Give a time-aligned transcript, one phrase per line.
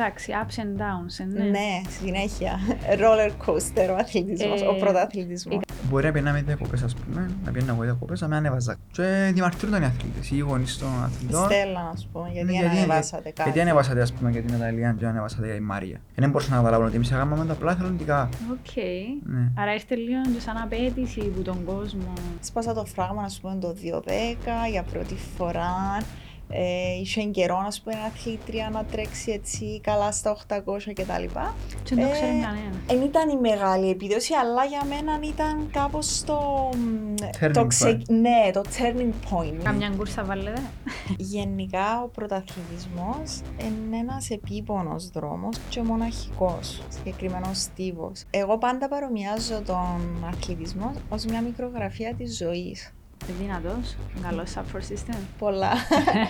[0.00, 1.44] εντάξει, ups and downs, ε, ναι.
[1.50, 2.58] Ναι, συνέχεια.
[3.02, 5.60] Roller coaster ο αθλητισμός, Ε, ο πρωταθλητισμός.
[5.90, 8.76] Μπορεί να πιέναμε διακοπές ας πούμε, να πηαίνω εγώ διακοπές, να με ανέβαζα.
[8.92, 11.44] Και διαμαρτύρονταν οι αθλητές, οι γονείς των αθλητών.
[11.44, 13.42] Στέλλα, να σου πω, γιατί Ναι, ανεβάσατε κάτι.
[13.42, 16.00] Γιατί ανεβάσατε ας πούμε για την Ιταλία και ανεβάσατε για τη Μάρια.
[16.14, 18.28] Δεν μπορούσα να καταλάβω ότι εμείς έκαναμε τα απλά εθελοντικά.
[18.50, 18.76] Οκ.
[19.22, 19.50] Ναι.
[19.58, 22.12] Άρα ήρθε λίγο και σαν απαίτηση που τον κόσμο.
[22.40, 25.72] Έσπασα το φράγμα, να πούμε, το 2-10 για πρώτη φορά.
[26.52, 30.60] Ε, είχε καιρό, να πούμε, ένα αθλήτρια να τρέξει έτσι καλά στα 800
[30.94, 31.24] κτλ.
[31.82, 32.76] Και δεν το Ε, ξέρει κανένας.
[32.86, 36.70] Δεν ήταν η μεγάλη επίδοση, αλλά για μένα ήταν κάπως το...
[37.40, 38.00] Turning το point.
[38.08, 39.60] Ναι, το turning point.
[39.62, 40.62] Καμιά κούρσα βάλετε.
[41.16, 48.24] Γενικά ο πρωταθλητισμός είναι ένας επίπονος δρόμος και μοναχικός, συγκεκριμένος στίβος.
[48.30, 52.92] Εγώ πάντα παρομοιάζω τον αθλητισμό ως μια μικρογραφία της ζωής.
[53.40, 55.16] Δυνατός, καλός support system.
[55.38, 55.70] Πολλά.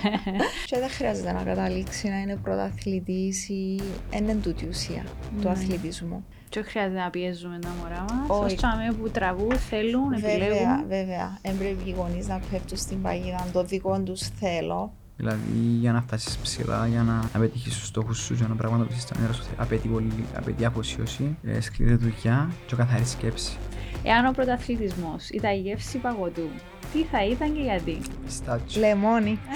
[0.68, 3.80] και δεν χρειάζεται να καταλήξει να είναι πρωταθλητής ή
[4.14, 5.02] είναι τούτη η ουσία
[5.40, 5.50] του Ναι.
[5.50, 6.24] αθλητισμού.
[6.48, 8.28] Και όχι χρειάζεται να πιέζουμε τα μωρά μας.
[8.28, 8.44] Όχι.
[8.44, 10.86] Ως τσάμε που τραβούν, θέλουν, Βέβαια, επιλέγουν.
[10.88, 11.38] βέβαια.
[11.42, 14.92] Δεν πρέπει οι γονείς να πέφτουν στην παγίδα το δικό τους θέλω.
[15.16, 15.40] Δηλαδή
[15.80, 19.14] για να φτάσεις ψηλά, για να, να πετύχεις τους στόχους σου και να πραγματοποιήσεις τα
[19.20, 23.56] μέρα σου, απαιτεί, πολύ, απαιτεί αφοσίωση, ε, σκληρή δουλειά και καθαρής σκέψης.
[24.02, 26.48] Εάν ο πρωταθλητισμός ήταν η γεύση παγωτού,
[26.92, 28.00] τι θα ήταν και γιατί.
[28.24, 28.80] Πιστάτσιο.
[28.80, 29.38] Λεμόνι.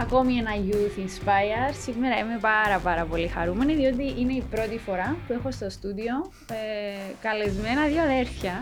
[0.00, 1.74] Ακόμη ένα Youth Inspire.
[1.82, 6.30] Σήμερα είμαι πάρα πάρα πολύ χαρούμενη διότι είναι η πρώτη φορά που έχω στο στούντιο
[6.50, 8.52] ε, καλεσμένα δύο αδέρφια.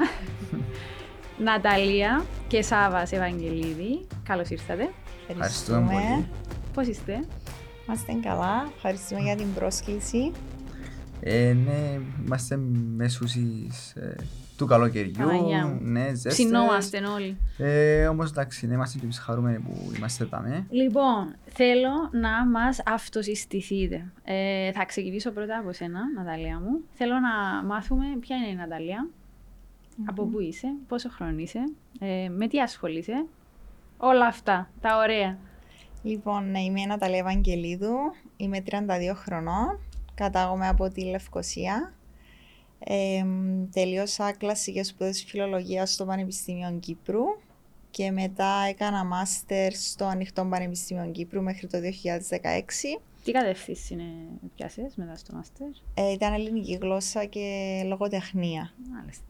[1.45, 4.07] Ναταλία και Σάβας Ευαγγελίδη.
[4.29, 4.91] Καλώς ήρθατε.
[5.29, 6.29] Ευχαριστούμε πολύ.
[6.75, 7.25] Πώς είστε;
[7.87, 8.71] Είμαστε καλά.
[8.77, 10.33] Ευχαριστούμε για την πρόσκληση.
[11.21, 12.57] Ε, ναι, είμαστε
[12.97, 14.17] μεσούσεις ε,
[14.57, 15.79] του καλοκαιριού, Παναγιά μου.
[15.83, 16.33] ναι, ζέστες.
[16.33, 17.37] Ψινόμαστε όλοι.
[17.59, 20.41] Ε, όμως εντάξει, ναι, είμαστε και εμείς χαρούμενοι που είμαστε εδώ.
[20.41, 20.65] Ναι.
[20.71, 24.13] Λοιπόν, θέλω να μας αυτοσυστηθείτε.
[24.25, 26.81] Ε, θα ξεκινήσω πρώτα από σένα, Ναταλία μου.
[26.93, 29.09] Θέλω να μάθουμε ποια είναι η ναταλια
[30.05, 31.61] από πού είσαι, πόσο χρόνο είσαι,
[31.99, 33.25] ε, με τι ασχολείσαι.
[33.99, 35.39] Όλα αυτά, τα ωραία.
[36.07, 37.95] Λοιπόν, ναι, είμαι η Ναταλία Ευαγγελίδου.
[38.37, 39.79] Είμαι 32 χρονών.
[40.15, 41.95] Κατάγομαι από τη Λευκοσία.
[42.79, 47.23] Ε, μ, τελείωσα κλασικές σπουδές φιλολογίας στο Πανεπιστήμιο Κύπρου
[47.91, 53.01] και μετά έκανα μάστερ στο Ανοιχτό Πανεπιστήμιο Κύπρου μέχρι το 2016.
[53.25, 54.05] Τι κατεύθυνση είναι
[54.57, 58.73] πιάσες μετά στο μάστερ; Ε, ήταν ελληνική γλώσσα και λογοτεχνία.
[58.93, 59.25] Μάλιστα.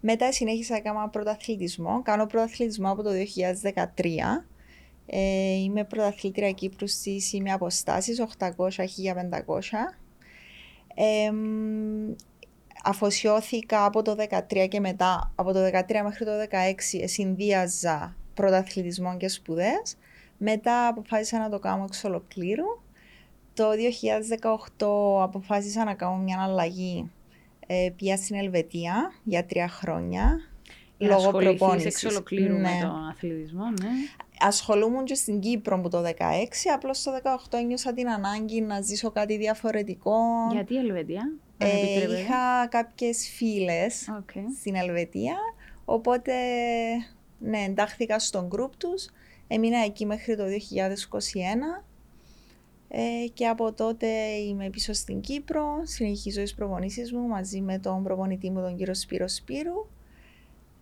[0.00, 2.02] Μετά συνέχισα να κάνω πρωταθλητισμό.
[2.02, 4.44] Κάνω πρωταθλητισμό από το 2013.
[5.10, 9.98] Ε, είμαι πρωταθλήτρια Κύπρου στις ημιαποστάσεις 800-1500.
[10.94, 12.12] Ε, μ,
[12.84, 14.16] αφοσιώθηκα από το
[14.52, 19.96] 2013 και μετά, από το 2013 μέχρι το 2016 συνδύαζα πρωταθλητισμό και σπουδές.
[20.36, 22.64] Μετά αποφάσισα να το κάνω εξ ολοκλήρου.
[23.54, 23.64] Το
[24.78, 27.10] 2018 αποφάσισα να κάνω μια αλλαγή
[27.66, 30.40] ε, πήγα στην Ελβετία για τρία χρόνια.
[30.98, 32.02] Για να Λόγω ασχοληθείς προπόνησης.
[32.02, 32.60] εξ ολοκλήρου Ναι.
[32.60, 33.88] με τον αθλητισμό, ναι.
[34.40, 36.10] Ασχολούμουν και στην Κύπρο που το 16,
[36.74, 37.10] απλώς το
[37.50, 40.16] 18 ένιωσα την ανάγκη να ζήσω κάτι διαφορετικό.
[40.52, 42.20] Γιατί η Ελβετία, αν Ε, επιτρέπετε.
[42.20, 44.30] είχα κάποιες φίλες Οκ.
[44.60, 45.36] στην Ελβετία,
[45.84, 46.32] οπότε
[47.38, 49.08] ναι, εντάχθηκα στον group τους.
[49.48, 51.84] Έμεινα εκεί μέχρι το 2021
[52.88, 53.00] ε,
[53.34, 54.06] και από τότε
[54.48, 58.94] είμαι πίσω στην Κύπρο, συνεχίζω τις προπονήσεις μου μαζί με τον προπονητή μου τον κύριο
[58.94, 59.86] Σπύρο Σπύρου.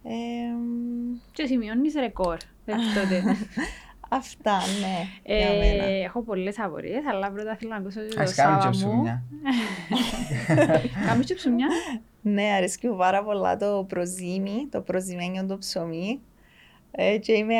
[0.09, 2.37] Ε, μ, Και σημειώνεις ρεκόρ.
[2.67, 3.23] μέχρι τότε.
[4.09, 4.97] αυτά, ναι,
[5.37, 5.85] για Ε, μένα.
[5.85, 8.71] έχω πολλές απορίες, αλλά πρώτα θέλω να ακούσω το Ας κάνουμε και Σάβα μου.
[8.71, 9.23] ψουμιά.
[11.07, 11.67] Κάμε και ψουμιά.
[12.23, 16.21] Ναι, αρέσκει μου πάρα πολλά το προζύμι, το προζυμένιο το ψωμί.
[16.91, 17.55] Ε, και είμαι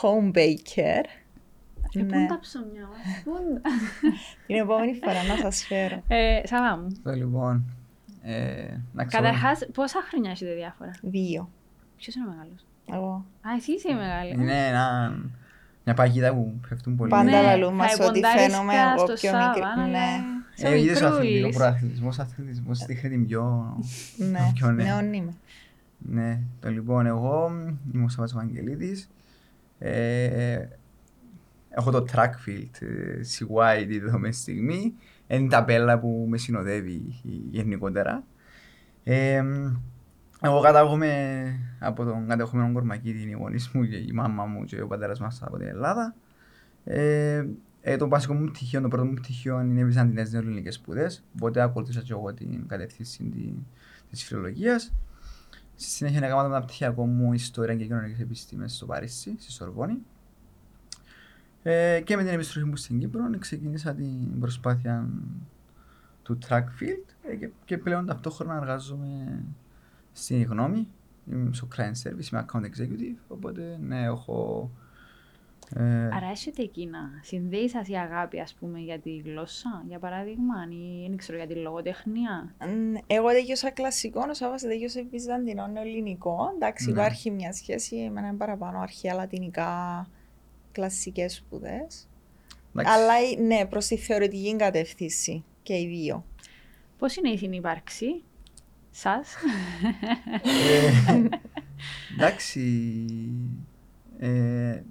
[0.00, 1.04] home baker.
[1.94, 2.16] Ε, Πού Ναι.
[2.18, 3.70] είναι τα ψωμιά μας, πού είναι τα-
[4.46, 6.02] Την επόμενη φορά να σας φέρω.
[6.08, 7.64] Ε, Σάβα μου, Το λοιπόν,
[8.22, 9.22] ε, να ξέρω.
[9.24, 11.50] καταρχάς πόσα χρόνια έχετε διάφορα; Δύο.
[11.98, 13.24] Ποιος είναι ο μεγάλος; Εγώ.
[13.40, 14.32] Α, εσύ είσαι η μεγάλη.
[14.32, 15.14] Είναι ένα,
[15.84, 17.10] μια παγίδα που πέφτουν πολύ.
[17.10, 19.62] Πάντα Ναι, λαλούν μας θα ότι εποντάρισκα φαίνομαι εγώ στο πιο Σάβα, μικρή.
[19.62, 20.06] αλλά Ναι,
[20.56, 21.56] είσαι Ε, είδες ο αθλητικός μικρούλης.
[21.56, 23.76] προαθλητισμός, αθλητισμός δείχνει την πιο...
[24.16, 24.86] ναι, πιο νέα.
[24.86, 25.34] νεόν είμαι.
[25.98, 27.50] Ναι, το λοιπόν, εγώ
[27.94, 29.10] είμαι ο Σάββας Βαγγελίδης.
[29.78, 30.66] Ε,
[31.70, 34.94] έχω το track field ε, CY τη δεδομένη στιγμή.
[35.28, 37.02] Είναι η ταπέλα που με συνοδεύει
[37.50, 38.24] γενικότερα.
[40.42, 41.10] Ε, εγώ κατάγομαι
[41.78, 45.42] από τον κατεχόμενο κορμακίτη, οι γονείς μου και η μάμα μου και ο πατέρας μας
[45.42, 46.14] από την Ελλάδα.
[46.84, 47.44] Ε,
[47.80, 51.60] ε, το βασικό μου πτυχίο, το πρώτο μου πτυχίο είναι οι Βυζαντινές Νεοελληνικές σπουδές, οπότε
[51.60, 53.54] ακολουθούσα και εγώ την κατεύθυνση τη-
[54.10, 54.92] της φιλολογίας.
[55.76, 59.98] Στη συνέχεια έκανα το μεταπτυχιακό μου ιστορία και κοινωνικές επιστήμες στο Παρίσι, στη Σορβόνη.
[61.62, 65.08] Ε, και με την επιστροφή μου στην Κύπρο ξεκίνησα την προσπάθεια
[66.22, 69.42] του track field ε, και, και πλέον ταυτόχρονα εργάζομαι
[70.18, 70.88] στην γνώμη.
[71.32, 74.70] Είμαι στο client service, είμαι account executive, οπότε ναι, έχω...
[75.74, 80.54] Ε, Άρα έχετε εκείνα, συνδέει σας η αγάπη ας πούμε για τη γλώσσα, για παράδειγμα,
[80.70, 82.54] ή δεν ξέρω για τη λογοτεχνία;
[83.06, 86.52] Εγώ δέχιωσα κλασικό, ο Σάββας δέχιωσε βυζαντινό ελληνικό.
[86.54, 86.92] Εντάξει, ναι.
[86.92, 90.06] υπάρχει μια σχέση με έναν παραπάνω αρχαία λατινικά
[90.72, 92.08] κλασικές σπουδές.
[92.74, 93.14] Αλλά
[93.46, 96.24] ναι, προς τη θεωρητική κατεύθυνση και οι δύο.
[96.98, 98.22] Πώς είναι η συνύπαρξη;
[98.90, 99.34] Σας;
[101.10, 101.28] Ε,
[102.16, 102.84] εντάξει,
[104.18, 104.82] ε,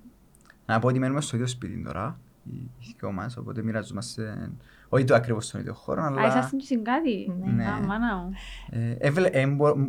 [0.66, 4.52] να πω ότι μένουμε στο ίδιο σπίτι τώρα, οι δυο μας, οπότε μοιραζόμαστε
[4.90, 6.22] όχι το ακριβώς στον ίδιο χώρο, αλλά...
[6.22, 7.32] Α, είσαστε συγκάτι.
[7.56, 7.66] Ναι.
[7.66, 8.32] Α, μάνα μου.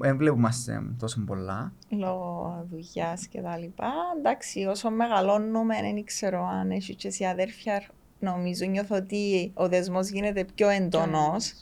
[0.01, 1.73] Ε, βλέπομαστε τόσο πολλά.
[1.89, 3.93] Λόγω δουλειάς και τα λοιπά.
[4.19, 7.83] Εντάξει, όσο μεγαλώνουμε, δεν ξέρω αν έχει και εσύ αδέρφια,
[8.19, 11.53] νομίζω, νιώθω ότι ο δεσμός γίνεται πιο εντονός.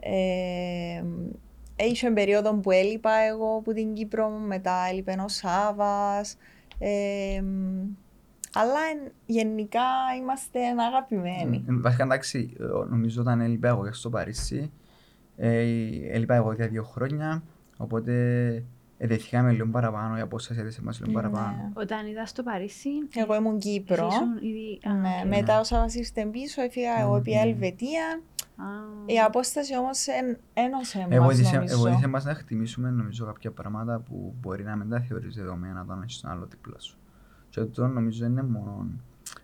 [0.00, 1.02] Ε,
[1.76, 6.36] Είχε περίοδο που έλειπα εγώ από την Κύπρο, μετά έλειπε ο Σάβας.
[6.78, 7.42] Ε,
[8.54, 8.78] αλλά
[9.26, 9.82] γενικά
[10.20, 11.64] είμαστε αγαπημένοι.
[11.68, 11.78] Mm.
[11.80, 12.56] Βασικά εντάξει,
[12.88, 14.72] νομίζω όταν έλειπα εγώ στο Παρίσι,
[15.36, 15.64] ε,
[16.10, 17.42] έλειπα εγώ για δύο χρόνια,
[17.76, 18.12] οπότε
[19.04, 21.16] εδεθήκαμε λίγο παραπάνω, η απόσταση έδεσε μας λίγο ναι.
[21.16, 21.70] παραπάνω.
[21.74, 22.90] Όταν είδα στο Παρίσι...
[23.14, 24.14] Εγώ ήμουν Κύπρος.
[24.40, 24.80] Ήδη...
[25.00, 28.20] Ναι, μετά όσα μας ήρθε πίσω, έφυγα εγώ επί Ελβετία.
[29.06, 30.06] Η απόσταση όμως
[30.54, 31.76] ένωσε μας.
[31.76, 36.02] Βοήθησε μας να χτιμήσουμε νομίζω κάποια πράγματα που μπορεί να μην τα θεωρείς δεδομένα όταν
[36.02, 36.98] έχεις τον άλλο δίπλα σου.
[37.50, 38.86] Και αυτό νομίζω είναι μόνο.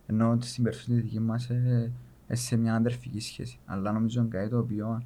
[0.06, 1.92] Ενώ στην περσόνη δικής μας ε,
[2.26, 3.58] ε, σε μια αδερφική σχέση.
[3.64, 5.02] Αλλά νομίζω είναι κάτι το οποίο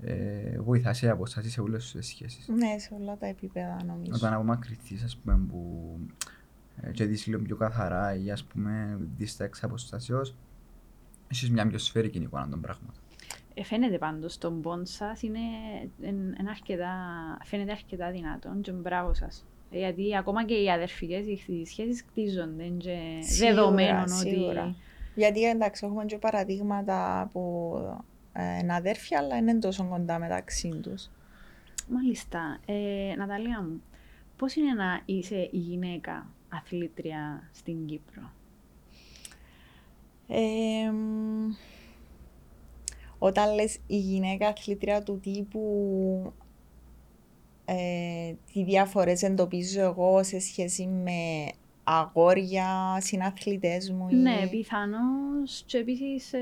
[0.00, 2.48] ε, βοηθά σε αποστάσει σε όλες τις σχέσεις.
[2.48, 4.12] Ναι, σε όλα τα επίπεδα νομίζω.
[4.14, 5.98] Όταν απομακρυνθεί, ας πούμε, που
[6.80, 10.34] ε, και δεις λίγο πιο καθαρά ή ας πούμε δεις τα εξ αποστασιώς,
[11.32, 13.00] έχεις μια πιο σφαιρική εικόνα των πράγματων.
[13.54, 15.38] Ε, φαίνεται πάντως το μπον σας είναι,
[16.00, 16.94] είναι αρκετά,
[17.44, 19.44] φαίνεται αρκετά δυνατόν και μπράβο σας.
[19.70, 22.98] Γιατί ακόμα και οι αδερφικές οι σχέσεις κτίζονται και
[23.38, 24.74] δεδομένων ότι...
[25.14, 27.72] Γιατί εντάξει έχουμε και παραδείγματα που
[28.36, 31.10] ε, είναι αδέρφια αλλά είναι τόσο κοντά μεταξύ τους.
[31.88, 32.60] Μάλιστα.
[32.66, 33.82] Ε, Ναταλία μου,
[34.36, 38.32] πώς είναι να είσαι η γυναίκα αθλήτρια στην Κύπρο;
[40.28, 40.92] Ε,
[43.18, 46.32] όταν λες η γυναίκα αθλήτρια του τύπου
[47.64, 51.50] ε, τι διάφορες εντοπίζω εγώ σε σχέση με
[51.88, 54.08] αγόρια, συναθλητές μου.
[54.08, 54.14] Ή...
[54.14, 55.62] Ναι, πιθανώς.
[55.66, 56.40] Και επίσης, ε,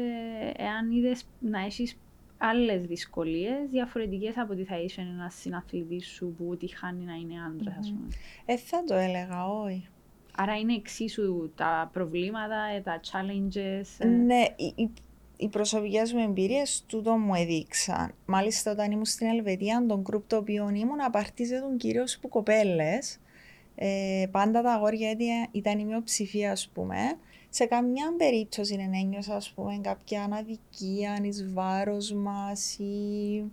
[0.56, 1.98] εάν είδες να έχεις
[2.38, 7.34] άλλες δυσκολίες, διαφορετικές από ότι θα είσαι ένας συναθλητής σου που τη χάνει να είναι
[7.46, 8.08] άντρας, ας πούμε.
[8.44, 9.88] Ε, θα το έλεγα, όχι.
[10.36, 13.86] Άρα είναι εξίσου τα προβλήματα, ε, τα challenges.
[13.98, 14.06] Ε.
[14.06, 14.44] Ναι,
[15.36, 18.14] οι προσωπικέ μου εμπειρίε τούτο μου έδειξαν.
[18.26, 23.18] Μάλιστα, όταν ήμουν στην Ελβετία, τον γκρουπ το οποίο ήμουν απαρτίζεται κυρίω από κοπέλες.
[23.74, 25.16] Ε, πάντα τα αγόρια
[25.50, 26.96] ήταν η μειοψηφία, ας πούμε.
[27.48, 33.44] Σε καμιά περίπτωση δεν ένιωσα, ας πούμε, κάποια αναδικία εις βάρος μας ή...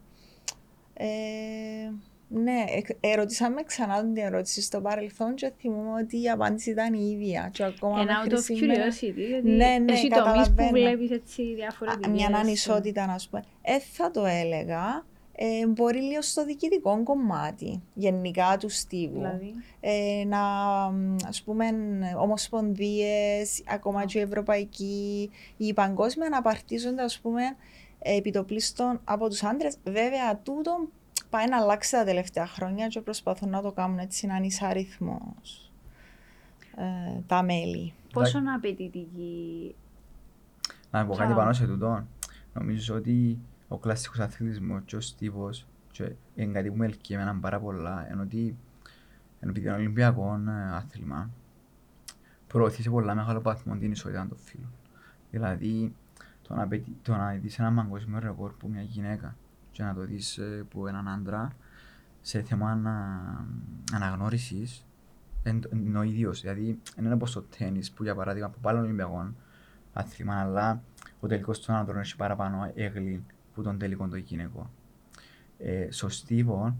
[0.94, 1.06] Ε,
[2.33, 2.65] ναι,
[3.00, 7.50] ερωτήσαμε ξανά την ερώτηση στο παρελθόν και θυμούμαι ότι η απάντηση ήταν η ίδια.
[7.53, 12.12] Και ακόμα Ένα out of curiosity, γιατί ναι, ναι, εσύ τομείς που βλέπεις έτσι διαφορετικές.
[12.12, 13.43] Μια ανισότητα, να πούμε.
[13.62, 15.05] Ε, θα το έλεγα.
[15.35, 19.13] Ε, μπορεί λίγο στο διοικητικό κομμάτι, γενικά τους στίβου.
[19.13, 19.53] Δηλαδή.
[19.79, 20.39] Ε, να,
[21.27, 21.65] ας πούμε,
[22.19, 27.41] ομοσπονδίες, ακόμα και η ευρωπαϊκή, η παγκόσμια να απαρτίζονται, ας πούμε,
[28.00, 29.77] επιτοπλίστων από τους άντρες.
[29.83, 30.88] Βέβαια, τούτο
[31.29, 35.71] πάει να αλλάξει τα τελευταία χρόνια και προσπαθούν να το κάνουν έτσι να είναι αριθμός
[36.77, 37.93] ε, τα μέλη.
[38.13, 39.75] Πόσο να απαιτητική...
[40.91, 42.05] Να πω κάτι πάνω σε τούτο.
[42.53, 43.38] Νομίζω ότι
[43.71, 48.11] ο κλασσικός αθλητισμός και ο στίβος και είναι κάτι που με ελκύει εμένα πάρα πολλά
[48.11, 48.57] ενώ ότι
[49.39, 51.29] επειδή είναι Ολυμπιακό ε, άθλημα
[52.47, 54.71] προωθεί σε πολλά μεγάλο βαθμό την ισότητα των φίλων.
[55.31, 55.95] Δηλαδή
[56.41, 56.67] το να,
[57.01, 59.35] το να δεις ένα παγκόσμιο ρεκόρ που μια γυναίκα
[59.71, 61.51] και να το δεις ε, που έναν άντρα
[62.21, 63.45] σε θέμα ανα,
[63.93, 64.85] αναγνώρισης
[65.73, 66.41] είναι ο ίδιος.
[66.41, 69.35] Δηλαδή, δεν είναι όπως το τέννις που για παράδειγμα από πάλι Ολυμπιακών
[69.93, 70.81] άθλημα, αλλά
[71.19, 74.70] ο τελικός των άντρων έχει παραπάνω έγκλη που τον τελικό των γυναικών.
[75.58, 76.75] Ε, στο Στίβο,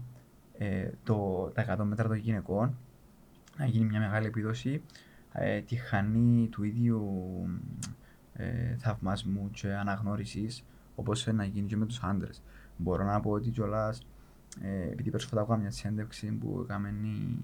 [0.58, 2.76] ε, το, τα 100 μέτρα των γυναικών
[3.58, 4.82] να γίνει μια μεγάλη επίδοση
[5.32, 7.10] ε, τη χάνει του ίδιου
[8.32, 10.64] ε, θαυμασμού και αναγνώρισης
[10.94, 12.42] όπως να γίνει και με τους άντρες
[12.76, 14.06] μπορώ να πω ότι κιόλας
[14.60, 17.38] ε, επειδή πρόσφατα ακούγα μια συνέντευξη που έκαμε η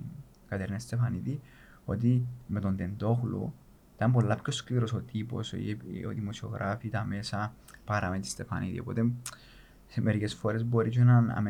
[0.48, 1.40] Κατερίνα Στεφανίδη,
[1.84, 3.54] ότι με τον Τεντόχλου
[3.98, 5.52] ήταν πολλά πιο σκληρός ο τύπος,
[6.06, 8.80] ο δημοσιογράφοι, τα μέσα, παρά με τη Στεφανίδη.
[8.80, 9.10] Οπότε
[9.86, 11.40] σε μερικές φορές μπορεί και να, να,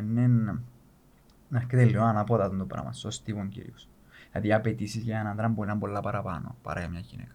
[1.48, 3.88] να έρχεται λίγο ανάποδα το πράγμα, στο Στίβον κυρίως.
[4.30, 7.34] Δηλαδή οι απαιτήσεις για έναν άντρα μπορεί να είναι πολλά παραπάνω παρά για μια γυναίκα.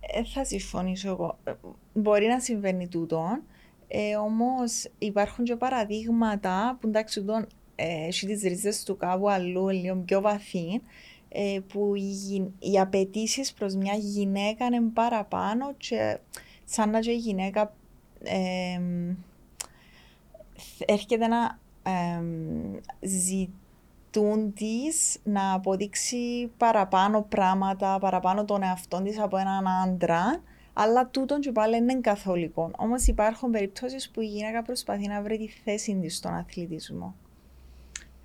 [0.00, 1.38] Ε, θα συμφωνήσω εγώ.
[1.44, 1.52] Ε,
[1.92, 3.42] μπορεί να συμβαίνει τούτο,
[3.88, 9.68] ε, όμως υπάρχουν και παραδείγματα που εντάξει τούτο ε, έχει τις ρίζες του κάπου αλλού,
[9.68, 10.80] λίγο πιο βαθύ,
[11.32, 16.18] ε, που οι, οι απαιτήσεις προς μια γυναίκα είναι παραπάνω και
[16.64, 17.74] σαν να και η γυναίκα
[18.22, 18.80] ε,
[20.86, 22.22] έρχεται να ε,
[23.00, 31.40] ζητούν της να αποδείξει παραπάνω πράγματα, παραπάνω τον εαυτό της από έναν άντρα, αλλά τούτον
[31.40, 32.70] και πάλι είναι καθολικό.
[32.76, 37.14] Όμως υπάρχουν περιπτώσεις που η γυναίκα προσπαθεί να βρει τη θέση της στον αθλητισμό.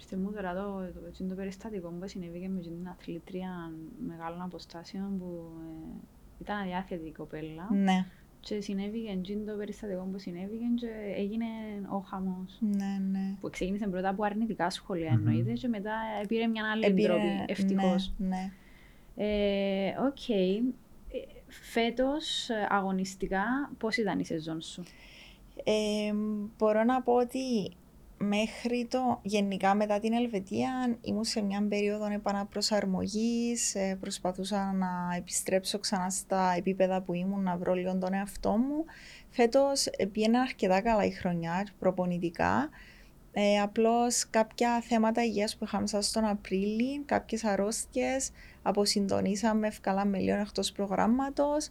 [0.08, 3.72] Στην μου τώρα το, το, το, περιστατικό που συνέβη και με την αθλήτρια
[4.08, 7.68] μεγάλων αποστάσεων που ε, ήταν αδιάθετη η κοπέλα.
[7.72, 8.06] Ναι.
[8.40, 11.46] Και συνέβη και το περιστατικό που συνέβη και έγινε
[11.90, 12.58] ο χαμός.
[12.60, 13.36] Ναι, ναι.
[13.40, 15.18] Που ξεκίνησε πρώτα από αρνητικά σχόλια mm-hmm.
[15.18, 15.94] εννοείται και μετά
[16.28, 18.14] πήρε μια άλλη Επήρε, τρόπη, ευτυχώς.
[18.18, 18.52] Ναι, ναι.
[19.16, 20.74] Ε, okay.
[21.48, 24.84] Φέτος αγωνιστικά πώς ήταν η σεζόν σου;
[25.64, 26.14] Ε,
[26.58, 27.72] μπορώ να πω ότι
[28.18, 35.80] μέχρι το γενικά μετά την Ελβετία ήμουν σε μια περίοδο επαναπροσαρμογής, ε, προσπαθούσα να επιστρέψω
[35.80, 38.86] ξανά στα επίπεδα που ήμουν, να βρω λίγο τον εαυτό μου.
[39.30, 42.70] Φέτος πήγαινα αρκετά καλά η χρονιά, προπονητικά.
[43.34, 48.32] Ε, απλώς κάποια θέματα υγείας που είχαμε σαν στον Απρίλη, κάποιες αρρώστιες,
[48.62, 51.70] αποσυντονίσαμε, ευκαλάμε λίγο εκτός προγράμματος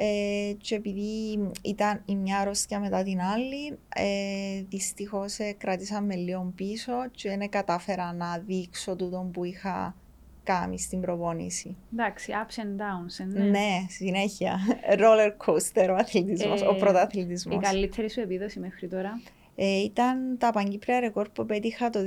[0.00, 6.52] ε, και επειδή ήταν η μια αρρώστια μετά την άλλη, ε, δυστυχώς ε, κρατήσαμε λίγο
[6.56, 9.94] πίσω και δεν κατάφερα να δείξω τούτο που είχα
[10.42, 11.76] κάνει στην προπόνηση.
[11.92, 13.44] Εντάξει, ups and downs, ναι.
[13.44, 14.58] Ναι, συνέχεια.
[14.98, 17.56] Roller coaster ο αθλητισμός, ο ε, πρωταθλητισμός.
[17.56, 19.20] Η καλύτερη σου επίδοση μέχρι τώρα;
[19.54, 21.98] Ε, ήταν τα παγκύπρια ρεκόρ που πέτυχα το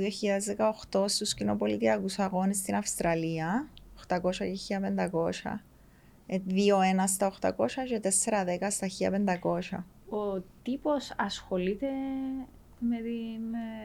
[0.92, 3.68] 2018 στους κοινοπολιτιακούς αγώνες στην Αυστραλία,
[4.08, 5.64] 800 και 1500.
[6.28, 6.38] 2-1
[7.06, 8.10] στα 800 και 4-10
[8.70, 8.86] στα
[9.72, 9.84] 1500.
[10.08, 11.88] Ο τύπος ασχολείται
[12.78, 13.42] με την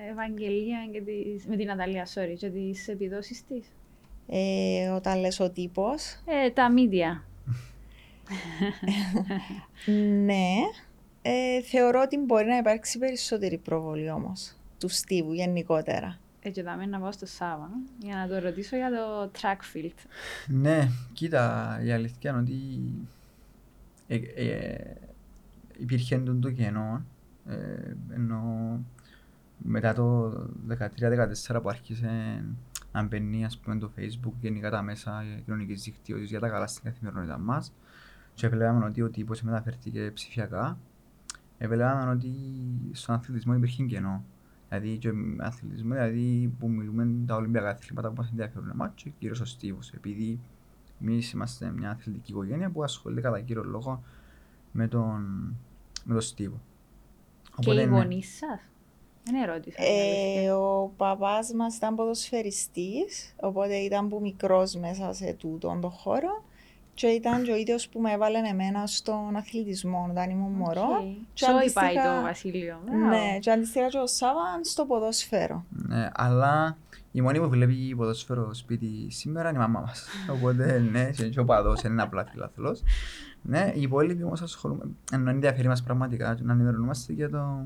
[0.10, 3.72] Ευαγγελία και τις, με την Αταλία, sorry, και τις επιδόσεις της;
[4.28, 6.22] Ε, όταν λες ο τύπος...
[6.26, 7.24] Ε, τα μίδια.
[10.26, 10.54] ναι.
[11.22, 16.20] Ε, θεωρώ ότι μπορεί να υπάρξει περισσότερη προβολή όμως του Στίβου γενικότερα.
[16.48, 19.94] Έτσι θα να πάω στο Σάβα για να το ρωτήσω για το track field.
[20.48, 22.56] Ναι, κοίτα, η αλήθεια είναι ότι
[24.08, 24.96] ε, ε,
[25.78, 27.06] υπήρχε το κενό
[27.46, 27.56] ε,
[28.14, 28.44] ενώ
[29.58, 30.30] μετά το
[31.50, 32.44] 2013-2014 που άρχισε
[32.92, 36.84] να μπαίνει ας πούμε, το facebook γενικά τα μέσα κοινωνικής δικτύωσης για τα καλά στην
[36.84, 37.74] καθημερινότητα μας
[38.34, 40.78] και βλέπαμε ότι ο τύπος μεταφερθήκε ψηφιακά
[41.60, 42.32] βλέπαμε ότι
[42.92, 44.24] στον αθλητισμό υπήρχε κενό
[44.70, 49.40] Δηλαδή και αθλητισμό, δηλαδή που μιλούμε τα Ολυμπιακά αθλήματα που μας ενδιαφέρουν εμάς και κυρίως
[49.40, 49.92] ο Στίβος.
[49.92, 50.40] Επειδή
[51.02, 54.04] εμείς είμαστε μια αθλητική οικογένεια που ασχολείται κατά κύριο λόγο
[54.72, 55.22] με τον,
[56.04, 56.62] με τον Στίβο.
[57.60, 57.84] Και οι ναι.
[57.84, 58.60] γονείς σας;
[59.24, 59.84] Δεν ερώτησα.
[59.84, 66.44] Ε, ο παπάς μας ήταν ποδοσφαιριστής, οπότε ήταν που μικρός μέσα σε τούτον τον χώρο
[66.98, 71.16] και ήταν και ο ίδιος που με έβαλε εμένα στον αθλητισμό όταν ήμουν μωρό.
[71.34, 71.72] Okay.
[71.74, 72.82] πάει το Βασίλειο.
[73.10, 75.66] Ναι, και αντίστοιχα και ο Σάβαν στο ποδόσφαιρο.
[75.70, 76.78] Ναι, αλλά
[77.12, 80.08] η μόνη που βλέπει ποδόσφαιρο σπίτι σήμερα είναι η μαμά μας.
[80.36, 82.84] Οπότε ναι, και ο παδός είναι απλά φιλάθλος.
[83.42, 87.66] Ναι, οι υπόλοιποι όμως ασχολούμε, ενώ ενδιαφέρει μας πραγματικά να ενημερωνόμαστε για το...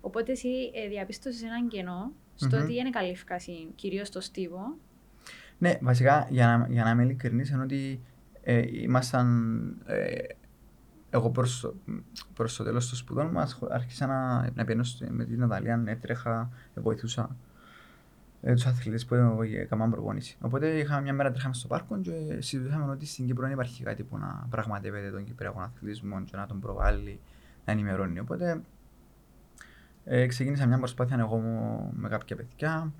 [0.00, 2.62] Οπότε εσύ ε, διαπίστωσες έναν κενό στο mm-hmm.
[2.62, 4.76] ότι είναι καλή φκάση, κυρίως στο στίβο.
[5.58, 8.00] Ναι, βασικά για να, για να είμαι ειλικρινής είναι ότι
[8.42, 10.16] ε, ήμασταν, ε,
[11.10, 11.74] εγώ προς,
[12.34, 17.36] προς το τέλος των σπουδών μας άρχισα να, να πιένω με την Ναταλία, έτρεχα, βοηθούσα
[18.42, 20.36] ε, τους αθλητές που έκαναν προπόνηση.
[20.40, 24.02] Οπότε είχα μια μέρα τρέχαμε στο πάρκο και συζητούσαμε ότι στην Κύπρο δεν υπάρχει κάτι
[24.02, 27.20] που να πραγματεύεται τον Κυπριακό αθλητισμό και να τον προβάλλει,
[27.64, 28.18] να ενημερώνει.
[28.18, 28.60] Οπότε
[30.04, 31.38] ε, ξεκίνησα μια προσπάθεια εγώ
[31.94, 32.92] με κάποια παιδιά.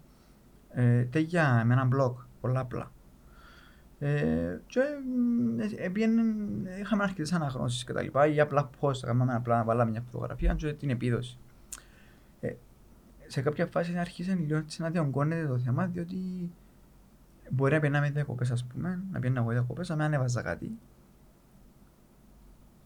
[0.70, 2.90] Ε, τέγια με ένα blog, πολλά απλά.
[4.00, 4.80] Ε, και
[5.66, 5.90] ε,
[6.80, 10.72] είχαμε αρκετές αναγνώσεις και τα λοιπά ή απλά πώς, κάναμε απλά βάλαμε μια φωτογραφία και
[10.72, 11.38] την επίδοση.
[12.40, 12.52] Ε,
[13.26, 16.16] σε κάποια φάση άρχισε λίγο να διονγκώνεται το θέμα διότι
[17.50, 20.78] μπορεί να πηαίναμε διακοπές ας πούμε, να πηαίνω εγώ διακοπές, να με ανέβαζα κάτι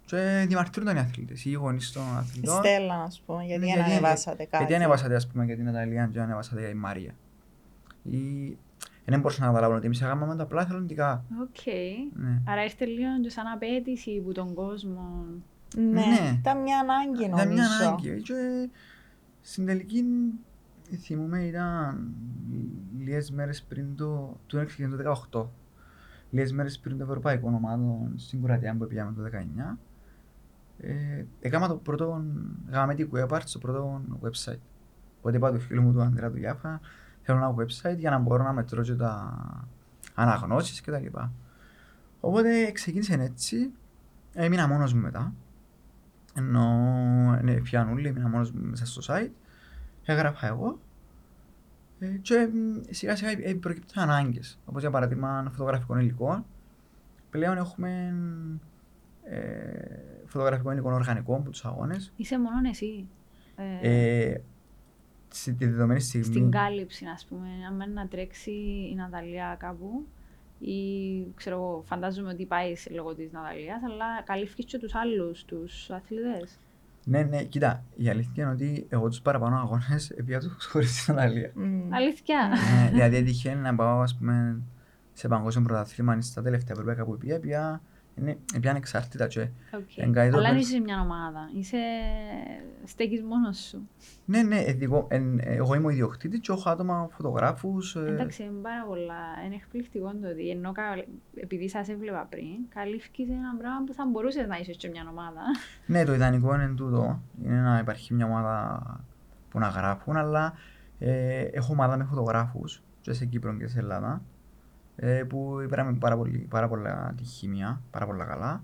[0.04, 2.56] Και διαμαρτύρονταν οι αθλητές, οι γονείς των Η αθλητών.
[2.56, 4.56] Στέλλα, ας πούμε, γιατί Ναι, δεν ανεβάσατε κάτι.
[4.56, 7.14] Γιατί ανεβάσατε ας πούμε για τη Ναταλία και ανεβάσατε για η Μάρια.
[8.02, 8.56] Ή...
[9.04, 11.24] Δεν μπορούσα να καταλάβω ότι εμείς έκαναμε τα απλά εθελοντικά.
[11.42, 11.72] Οκ.
[12.14, 12.42] Ναι.
[12.46, 15.24] Άρα ήρθε λίγο και σαν απαίτηση που τον κόσμο.
[15.76, 16.36] Ναι, Ναι.
[16.38, 17.88] ήταν μια ανάγκη Ήταν μια νομίζω.
[17.88, 18.22] ανάγκη.
[18.22, 18.68] Και
[19.40, 20.04] στην τελική
[20.98, 22.04] θυμούμαι ήταν
[22.98, 24.36] λίγες μέρες πριν το...
[24.46, 25.46] του έξυγε το 18.
[26.30, 29.38] Λίγες μέρες πριν το Ευρωπαϊκό Ομάδο στην Κουρατιά που πήγαμε το
[29.72, 29.76] 19.
[30.78, 32.24] Ε, έκανα το πρώτο,
[32.68, 34.58] έκαμε την Κουέπαρτ στο πρώτο website.
[35.18, 36.80] Οπότε είπα του φίλου μου του Ανδρέα του Γιάφα,
[37.22, 39.34] θέλω ένα website για να μπορώ να μετρώ και τα
[40.14, 41.32] αναγνώσεις και τα λοιπά.
[42.20, 43.70] Οπότε ξεκίνησε έτσι,
[44.32, 45.32] έμεινα μόνος μου μετά.
[46.34, 46.66] Ενώ
[47.42, 49.30] ναι, πιάνουν έμεινα μόνος μου μέσα στο site.
[50.04, 50.78] Έγραφα εγώ.
[51.98, 54.58] Ε, και μ, σιγά σιγά ε, προκύπτουν ανάγκες.
[54.64, 56.44] Όπως για παράδειγμα φωτογραφικό υλικό.
[57.30, 58.14] Πλέον έχουμε
[59.24, 59.38] ε,
[60.26, 62.12] φωτογραφικό υλικό οργανικό από τους αγώνες.
[62.16, 63.06] Είσαι μόνος εσύ;
[63.56, 63.90] Ε,
[64.30, 64.40] Ε,
[65.32, 66.26] στη τη δεδομένη στιγμή.
[66.26, 68.50] στην κάλυψη, ας πούμε, αν μένει να τρέξει
[68.92, 70.06] η Ναταλία κάπου
[70.58, 70.76] ή
[71.34, 75.90] ξέρω εγώ, φαντάζομαι ότι πάει σε λόγω της Ναταλίας, αλλά καλύφθηκε και τους άλλους τους
[75.90, 76.58] αθλητές.
[77.04, 81.14] Ναι, ναι, κοίτα, η αλήθεια είναι ότι εγώ τους παραπάνω αγώνες έπια τους χωρίς την
[81.14, 81.50] Ιταλία.
[81.54, 81.94] Μμ.
[81.94, 82.48] Αλήθεια.
[82.48, 84.62] Ναι, δηλαδή έτυχε να πάω ας πούμε
[85.12, 87.80] σε παγκόσμιο πρωταθλήμα στα τελευταία ευρωπαϊκά που πήγα, πήγα
[88.18, 89.40] είναι πια ανεξάρτητα και
[89.74, 89.96] Οκ.
[89.96, 91.48] Εν κάτι το Αλλά δεν πες- είσαι σε μια ομάδα.
[91.58, 91.76] Είσαι.
[92.84, 93.88] στέκεις μόνος σου.
[94.24, 97.96] ναι, ναι, εδικό- εν- εγώ είμαι ο ιδιοκτήτης και έχω άτομα φωτογράφους.
[97.96, 99.14] ε, Εντάξει, είναι πάρα πολλά.
[99.46, 101.04] Είναι εκπληκτικό το ότι ενώ κα-
[101.34, 105.40] επειδή σας έβλεπα πριν, καλύφθηκε ένα πράγμα που θα μπορούσες να είσαι σε μια ομάδα.
[105.86, 107.22] Ναι, το ιδανικό είναι τούτο.
[107.44, 108.82] Είναι να υπάρχει μια ομάδα
[109.50, 110.52] που να γράφουν, αλλά
[110.98, 114.31] ε, έχω ομάδα με φωτογράφους και σε Κύπρο και σε Ελλάδα ε,
[115.28, 118.62] που πήραμε πάρα, πολύ, πάρα πολλά τη χημεία, πάρα πολλά καλά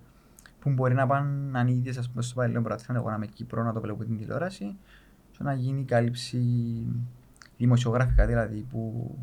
[0.61, 3.63] που μπορεί να πάνε αν ίδιες ας πούμε στο παρελθόν πρωτάθλημα εγώ να είμαι Κύπρο
[3.63, 4.77] να το βλέπω την τηλεόραση
[5.31, 6.39] και να γίνει κάλυψη
[7.57, 9.15] δημοσιογραφικά δηλαδή που,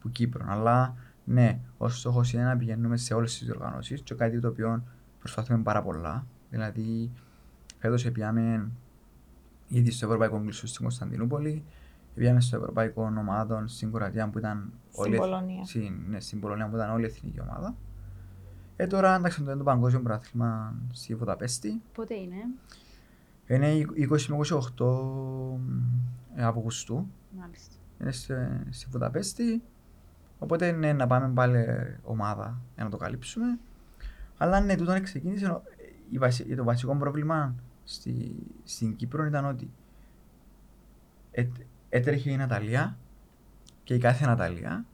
[0.00, 0.44] που Κύπρο.
[0.48, 4.84] Αλλά ναι, ο στόχος είναι να πηγαίνουμε σε όλες τις διοργανώσεις και κάτι το οποίο
[5.18, 6.26] προσπαθούμε πάρα πολλά.
[6.50, 7.10] Δηλαδή
[7.78, 8.70] φέτος πήγαμε
[9.68, 11.64] ήδη στο Ευρωπαϊκό Μίλσο στην Κωνσταντινούπολη,
[12.14, 15.64] πήγαμε στο Ευρωπαϊκό Ομάδων στην Κροατία που ήταν Στην Πολωνία.
[15.64, 17.74] Στην, ναι, στην Πολωνία που ήταν όλη η εθνική ομάδα.
[18.76, 21.82] Ε, τώρα εντάξει, το είναι το παγκόσμιο πρωτάθλημα στη Βουδαπέστη.
[21.94, 22.36] Πότε είναι,
[23.46, 25.58] Είναι 20 με 28
[26.36, 27.06] Αυγούστου.
[27.38, 27.74] μάλιστα.
[28.00, 28.34] Είναι στη,
[28.70, 29.62] στη Βουδαπέστη.
[30.38, 31.64] Οπότε ναι, να πάμε πάλι
[32.02, 33.58] ομάδα για να το καλύψουμε.
[34.38, 35.46] Αλλά ναι, τούτο ξεκίνησε.
[35.46, 35.62] ο-
[36.10, 39.70] η βασι- το βασικό πρόβλημα στη, στην Κύπρο ήταν ότι
[41.30, 41.48] έ-
[41.94, 42.96] έτρεχε η Ναταλία
[43.84, 44.84] και η κάθε Ναταλία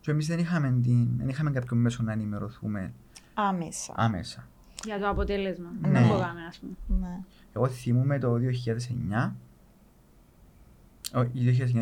[0.00, 2.92] και εμείς δεν είχαμε, την, δεν είχαμε κάποιο μέσο να ενημερωθούμε
[3.34, 3.92] Άμεσα.
[3.96, 4.48] άμεσα.
[4.84, 5.72] Για το αποτέλεσμα.
[5.80, 6.00] Ναι.
[6.00, 7.08] Να το κάνουμε, ας πούμε.
[7.08, 7.18] Ναι.
[7.52, 8.34] Εγώ θυμούμαι το
[9.14, 9.32] 2009,
[11.14, 11.72] όχι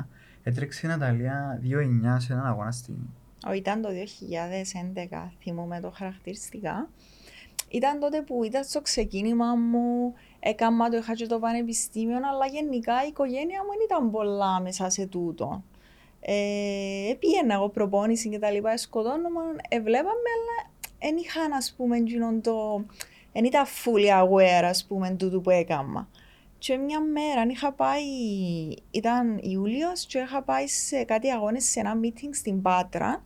[0.00, 0.04] 2009-2013,
[0.42, 2.96] έτρεξε η Ναταλία 2-9 σε έναν αγώνα στην...
[3.48, 6.88] Ο, ήταν το 2011, θυμούμαι το χαρακτηριστικά.
[7.68, 13.04] Ήταν τότε που ήταν στο ξεκίνημα μου, έκανα το, είχα και το πανεπιστήμιο, αλλά γενικά
[13.04, 15.62] η οικογένεια μου δεν ήταν πολλά μέσα σε τούτο.
[16.20, 21.96] Ε, πήγαινα εγώ προπόνηση και τα λοιπά, σκοτώνομαι, ε, βλέπαμε, αλλά δεν είχαν, ας πούμε,
[21.96, 22.84] εκείνον το...
[23.32, 26.08] Δεν ήταν fully aware, ας πούμε, τούτου που έκανα.
[26.58, 28.02] Και μια μέρα είχα πάει,
[28.90, 33.22] ήταν Ιούλιος και είχα πάει σε κάτι αγώνες σε ένα meeting στην Πάτρα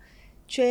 [0.46, 0.64] και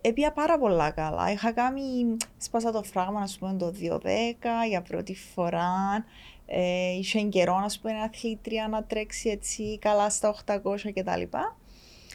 [0.00, 1.30] έπια πάρα πολλά καλά.
[1.32, 6.04] Είχα κάνει, σπάσα το φράγμα, ας πούμε, το 2-10 για πρώτη φορά.
[6.46, 11.22] Ε, είχε καιρό, ας πούμε, αθλήτρια να τρέξει έτσι καλά στα 800 κτλ.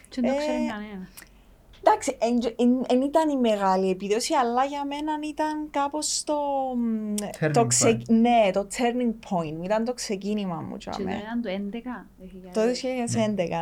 [0.08, 1.08] Και δεν το Ε, ξέρει κανένα.
[1.86, 2.16] Εντάξει,
[2.88, 6.34] δεν ήταν η μεγάλη επίδοση, αλλά για μένα ήταν κάπως το,
[6.76, 8.08] μ, Turning το, ξε- point.
[8.08, 9.64] ναι, το turning point.
[9.64, 10.76] Ήταν το ξεκίνημα μου.
[10.78, 11.20] για Και δεν μένα.
[11.22, 12.52] ήταν το 11.
[12.52, 12.60] Το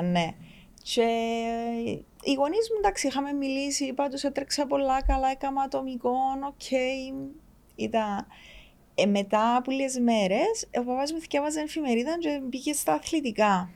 [0.01, 0.29] 2011, ναι.
[0.83, 1.07] Και
[2.23, 6.15] οι γονείς μου, εντάξει, είχαμε μιλήσει, πάντως έτρεξα πολλά καλά, έκανα ατομικό,
[6.49, 6.71] οκ.
[7.75, 8.27] Ήταν...
[8.95, 13.71] Ε, μετά από λίγες μέρες, ο παπάς μου θκιέβαζε εφημερίδα και πήγε στα αθλητικά.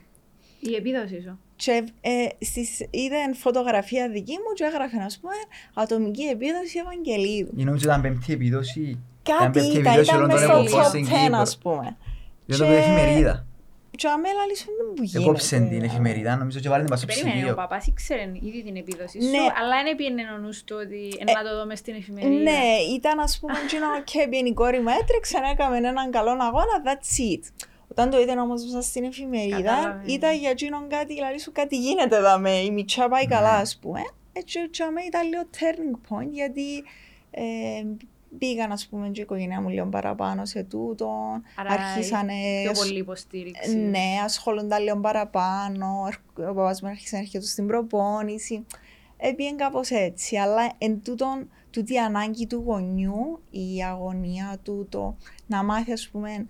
[0.61, 1.39] Η επίδοση σου.
[1.57, 5.35] Και ε, στις, είδε φωτογραφία δική μου και έγραφε, α πούμε,
[5.75, 7.53] ατομική επίδοση Ευαγγελίδου.
[7.57, 8.81] Η νόμιζα ήταν πέμπτη επίδοση.
[8.81, 11.39] Ήταν Κάτι πέμπτη ήταν, επίδοση ήταν όλων μέσα των στο εποχών top στην 10, Κύπρο.
[11.39, 11.97] ας πούμε.
[12.47, 13.47] Δεν το Και- πει εφημερίδα.
[13.97, 15.19] Και αμέλα λύσουν δεν μου γίνεται.
[15.25, 17.55] Εκόψεν την εφημερίδα, νομίζω και βάλει την πας στο Περίμενε, ο ψυγείο.
[17.55, 19.39] παπάς ήξερε ήδη την επίδοση σου, Ναι.
[19.61, 22.43] αλλά δεν πήγαινε ο νους του ότι «Ε, να το δω μες στην εφημερίδα.
[22.51, 22.63] Ναι,
[22.97, 27.13] ήταν ας πούμε εκείνο και πήγαινε η κόρη μου έτρεξε, έκαμε έναν καλό αγώνα, that's
[27.33, 27.45] it.
[27.89, 30.13] Όταν το είδε όμως μέσα στην εφημερίδα, Κατάλαβε.
[30.13, 34.01] ήταν για εκείνον κάτι, δηλαδή σου κάτι γίνεται δάμε, η μητσά πάει καλά ας πούμε.
[34.33, 36.85] Έτσι έτσι αμέ ήταν λίγο turning point γιατί
[37.31, 37.43] ε,
[38.39, 41.11] πήγαν ας πούμε και η οικογένεια μου λίγο παραπάνω σε τούτο.
[41.57, 42.33] Άρα Αρχίσανε...
[42.63, 43.77] Πιο πολύ υποστήριξη.
[43.77, 46.09] Ναι, ασχολούνταν λίγο παραπάνω.
[46.35, 48.67] Ο παπάς μου άρχισε να έρχεται στην προπόνηση.
[49.17, 50.37] Έπιεν κάπως έτσι.
[50.37, 56.09] Αλλά εν τούτον, τούτη η ανάγκη του γονιού, η αγωνία του, το να μάθει, ας
[56.09, 56.47] πούμε,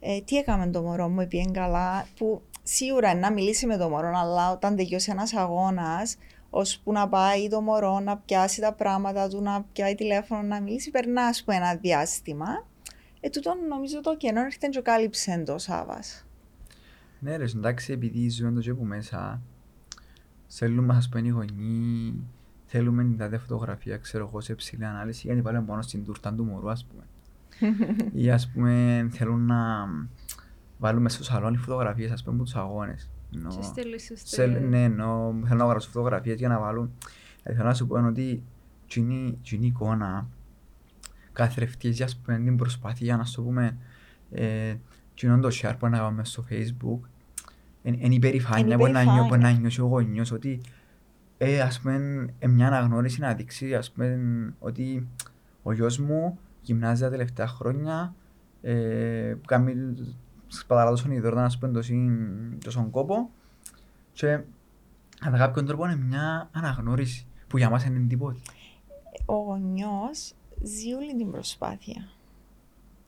[0.00, 2.06] ε, τι έκαμε το μωρό μου, έπιεν καλά.
[2.16, 6.16] Που σίγουρα είναι να μιλήσει με το μωρό, αλλά όταν τελειώσει ένας αγώνας,
[6.58, 10.90] ώσπου να πάει το μωρό να πιάσει τα πράγματα του, να πιάσει τηλέφωνο, να μιλήσει,
[10.90, 12.46] περνά ας πούμε, ένα διάστημα.
[13.20, 16.26] Ε, τούτο νομίζω το κενό έρχεται και κάλυψε το Σάββας.
[17.20, 19.40] Ναι ρε, εντάξει, επειδή ζούμε το και μέσα,
[20.46, 22.14] θέλουμε ας πούμε οι γονείς,
[22.66, 26.44] θέλουμε την τάδε φωτογραφία, ξέρω εγώ, σε ψηλή ανάλυση, γιατί πάλι μόνο στην τούρτα του
[26.44, 27.02] μωρού, ας πούμε.
[28.22, 29.88] Ή ας πούμε θέλουν να
[30.78, 33.08] βάλουμε στο σαλόνι φωτογραφίες, ας πούμε, από τους αγώνες.
[33.32, 33.56] No.
[33.56, 36.92] Και στέλνεις σε, ναι, no, θέλω να γράψω φωτογραφίες για να βάλουν.
[37.42, 38.42] Ε, θέλω να σου πω ότι
[38.94, 40.28] είναι η εικόνα
[41.32, 43.76] καθρεφτής για την προσπάθεια να σου πούμε
[44.30, 44.74] ε,
[45.22, 46.98] είναι το share που να κάνουμε στο facebook
[47.82, 48.76] είναι υπερηφάνεια
[49.28, 50.60] που να νιώσει ο γονιός ότι
[51.38, 54.18] ε, ας πούμε, ε, μια αναγνώριση να δείξει ας πούμε,
[54.58, 55.08] ότι
[55.62, 58.14] ο γιος μου γυμνάζει τα τελευταία χρόνια
[58.62, 59.74] ε, κάνει
[60.48, 61.82] σπαταλά τόσο ειδόρτα να σου πούμε
[62.64, 63.30] τόσο κόπο
[64.12, 64.40] και
[65.20, 68.40] κατά κάποιον τρόπο είναι μια αναγνώριση που για μας είναι τίποτα.
[69.26, 72.08] Ο γονιός ζει όλη την προσπάθεια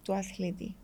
[0.03, 0.75] του αθλητή.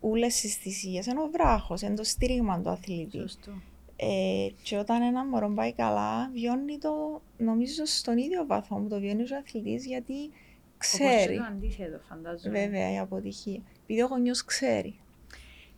[0.00, 3.18] Ούλες τι θυσίε είναι ο βράχος, είναι το στήριγμα του αθλητή.
[3.18, 3.52] Σωστό.
[3.96, 9.00] Ε, και όταν ένα μωρό πάει καλά, βιώνει το, νομίζω, στον ίδιο βαθμό που το
[9.00, 10.30] βιώνει ο αθλητής, γιατί
[10.78, 11.34] ξέρει.
[11.34, 12.58] Όπω το αντίθετο, φαντάζομαι.
[12.58, 13.60] Βέβαια, η αποτυχία.
[13.82, 14.94] Επειδή ο γονιός ξέρει.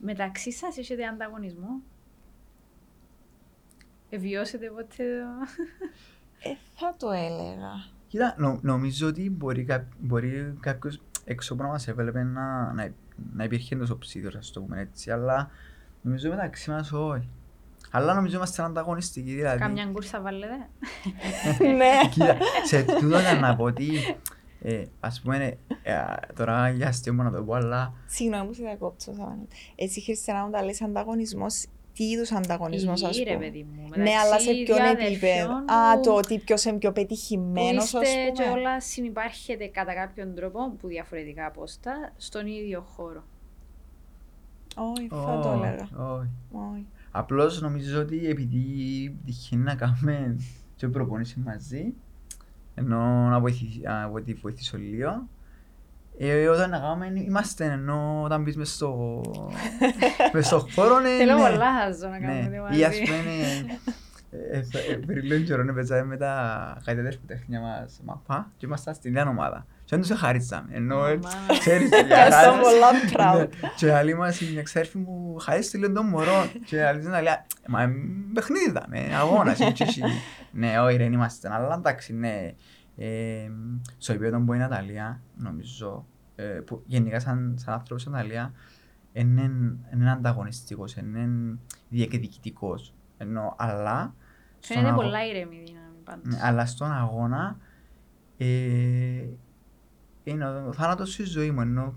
[0.06, 1.80] Μεταξύ σας έχετε ανταγωνισμό;
[4.10, 5.04] Εβιώσετε ποτέ
[6.42, 7.72] ε, θα το έλεγα.
[8.08, 9.66] Κοίτα, νο, νομίζω ότι μπορεί,
[9.98, 12.92] μπορεί κάποιος έξω που να μας έβλεπε να, να,
[13.32, 15.50] να υπήρχε εντός ψίδος, ας το πούμε έτσι, αλλά
[16.02, 17.28] νομίζω μεταξύ μας όχι.
[17.90, 19.58] Αλλά νομίζω είμαστε ανταγωνιστικοί, δηλαδή.
[19.58, 20.68] Καμιά κούρσα βάλετε.
[21.58, 21.90] Ναι.
[22.10, 24.16] Κοίτα, σε τούτο να πω ότι ε,
[25.00, 25.94] ας πούμε, ε,
[26.36, 27.92] τώρα για αστείο μόνο το πω, αλλά...
[28.06, 29.12] Συγγνώμη που σε διακόψω,
[29.74, 33.36] Έτσι, Χριστιανά, μου τα λες ανταγωνισμός, τι είδους ανταγωνισμός, ας πούμε.
[33.38, 33.88] παιδί μου.
[33.96, 38.30] Ναι, αλλά σε ποιον επίπεδο; Α, το ότι ποιος είναι πιο πετυχημένος, ας πούμε.
[38.34, 43.24] και όλα συνεπάρχετε κατά κάποιον τρόπο, που διαφορετικά απόστα, στον ίδιο χώρο.
[44.76, 45.88] Όχι, θα το έλεγα.
[46.52, 46.86] Όχι.
[47.10, 50.36] Απλώς νομίζω ότι επειδή τυχαίνει να κάνουμε
[50.76, 51.94] και προπονήσεις μαζί,
[52.74, 53.40] ενώ να
[54.40, 55.28] βοηθήσω λίγο,
[56.18, 59.20] ε, όταν να κάνουμε, είμαστε ενώ όταν μπεις μες στο,
[60.32, 61.08] μες στο χώρο, ναι.
[61.08, 62.60] Θέλω πολλά χάζω να κάνουμε ναι.
[62.60, 62.78] μαζί.
[62.78, 63.16] Ή ας πούμε,
[64.30, 68.94] ε, ε, πριν λίγο καιρό παίζαμε με τα κάτι αδέρφου τέχνια μας μαπά και ήμασταν
[68.94, 69.66] στην νέα ομάδα.
[69.94, 71.00] Και δεν τους εχάριτσαμε, ενώ
[71.58, 73.48] ξέρεις τι Ευχαριστώ πολλά proud.
[73.76, 77.28] Και άλλη μας η εξέρφη μου χαρίστε λίγο τον μωρό και άλλη την άλλη,
[77.68, 77.90] μα
[78.32, 79.58] παιχνίδι ήταν, αγώνας.
[80.52, 82.54] Ναι, όχι ρε, είμαστε, αλλά εντάξει, ναι.
[82.96, 83.50] Ε,
[83.98, 88.52] στο επίπεδο που είναι η Ναταλία, νομίζω, ε, που γενικά σαν, σαν άνθρωπος στην Ναταλία,
[89.12, 89.50] είναι,
[89.92, 91.28] είναι ανταγωνιστικός, είναι
[91.88, 92.94] διεκδικητικός.
[93.18, 94.14] Ενώ, αλλά...
[94.60, 94.96] Φαίνεται αγώ...
[94.96, 96.34] πολλά ήρεμη δύναμη πάντως.
[96.34, 97.56] Ναι, αλλά στον αγώνα
[98.36, 98.46] ε,
[100.24, 101.94] είναι ο θάνατος στη ζωή μου, ενώ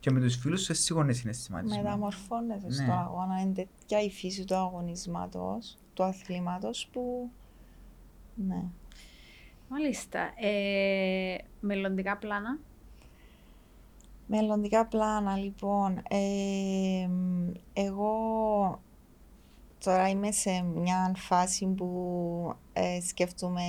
[0.00, 1.82] και με τους φίλους σου σίγουρα είναι συναισθηματισμό.
[1.82, 2.72] Μεταμορφώνεσαι ναι.
[2.72, 7.30] στο αγώνα, είναι τέτοια η φύση του αγωνισμάτος, του αθλήματος που...
[8.34, 8.62] Ναι.
[9.68, 10.20] Μάλιστα.
[10.36, 12.58] Ε, μελλοντικά πλάνα;
[14.26, 16.02] Μελλοντικά πλάνα, λοιπόν.
[16.08, 17.08] Ε,
[17.72, 18.10] εγώ
[19.84, 23.62] τώρα είμαι σε μια φάση που ε, σκέφτομαι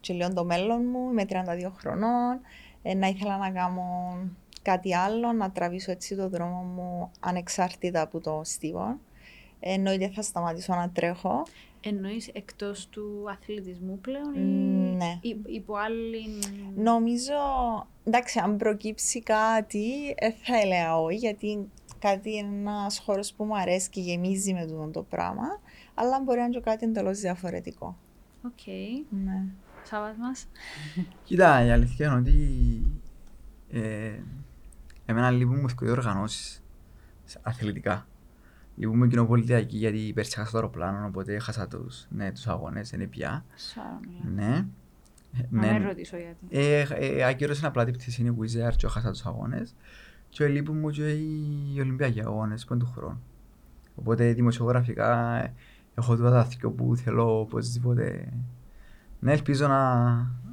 [0.00, 1.10] και λέω το μέλλον μου.
[1.10, 2.40] Είμαι 32 χρονών.
[2.86, 3.82] Ε, να ήθελα να κάνω
[4.62, 8.98] κάτι άλλο, να τραβήσω έτσι το δρόμο μου ανεξάρτητα από το στίβο.
[9.60, 11.42] Εννοείται θα σταματήσω να τρέχω.
[11.80, 14.40] Εννοείς εκτός του αθλητισμού πλέον ή
[14.96, 15.18] ναι.
[15.46, 16.24] υπό άλλη...
[16.74, 17.34] Νομίζω,
[18.04, 23.56] εντάξει, αν προκύψει κάτι, ε, θα έλεγα όχι, γιατί κάτι είναι ένας χώρος που μου
[23.56, 25.60] αρέσει και γεμίζει με αυτό το πράγμα,
[25.94, 27.96] αλλά μπορεί να είναι κάτι εντελώς διαφορετικό.
[28.44, 28.52] Οκ.
[28.66, 29.04] Okay.
[29.24, 29.44] Ναι.
[29.84, 30.46] Σάββας μας.
[31.24, 32.82] Κοίτα, η αλήθεια είναι ότι
[33.70, 34.12] ε,
[35.06, 36.62] εμένα λείπουν μου δύο οργανώσεις
[37.42, 38.06] αθλητικά.
[38.76, 43.44] Λυπούμε κοινοπολιτιακή γιατί πέρσι έχασα το αεροπλάνο, οπότε έχασα τους, ναι, τους αγώνες, είναι πια.
[44.34, 44.66] Ναι.
[45.50, 45.86] Να ναι.
[45.86, 46.46] ρωτήσω γιατί.
[46.50, 49.74] Ε, ε, ακύρωσε απλά την πτυσίνη που είσαι και έχασα τους αγώνες
[50.28, 53.22] και λείπουν μου και οι Ολυμπιακοί αγώνες που είναι του χρόνου.
[53.94, 55.40] Οπότε δημοσιογραφικά
[55.94, 58.32] έχω το δάθηκο που θέλω οπωσδήποτε.
[59.24, 60.04] Ναι, ελπίζω να,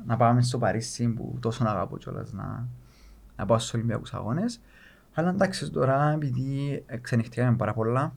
[0.05, 2.67] να πάμε στο Παρίσι που τόσο αγαπώ κιόλας να,
[3.35, 4.61] να πάω στους Ολυμπιακούς Αγώνες.
[5.13, 8.13] Αλλά εντάξει, τώρα επειδή ξενυχτήκαμε πάρα πολλά,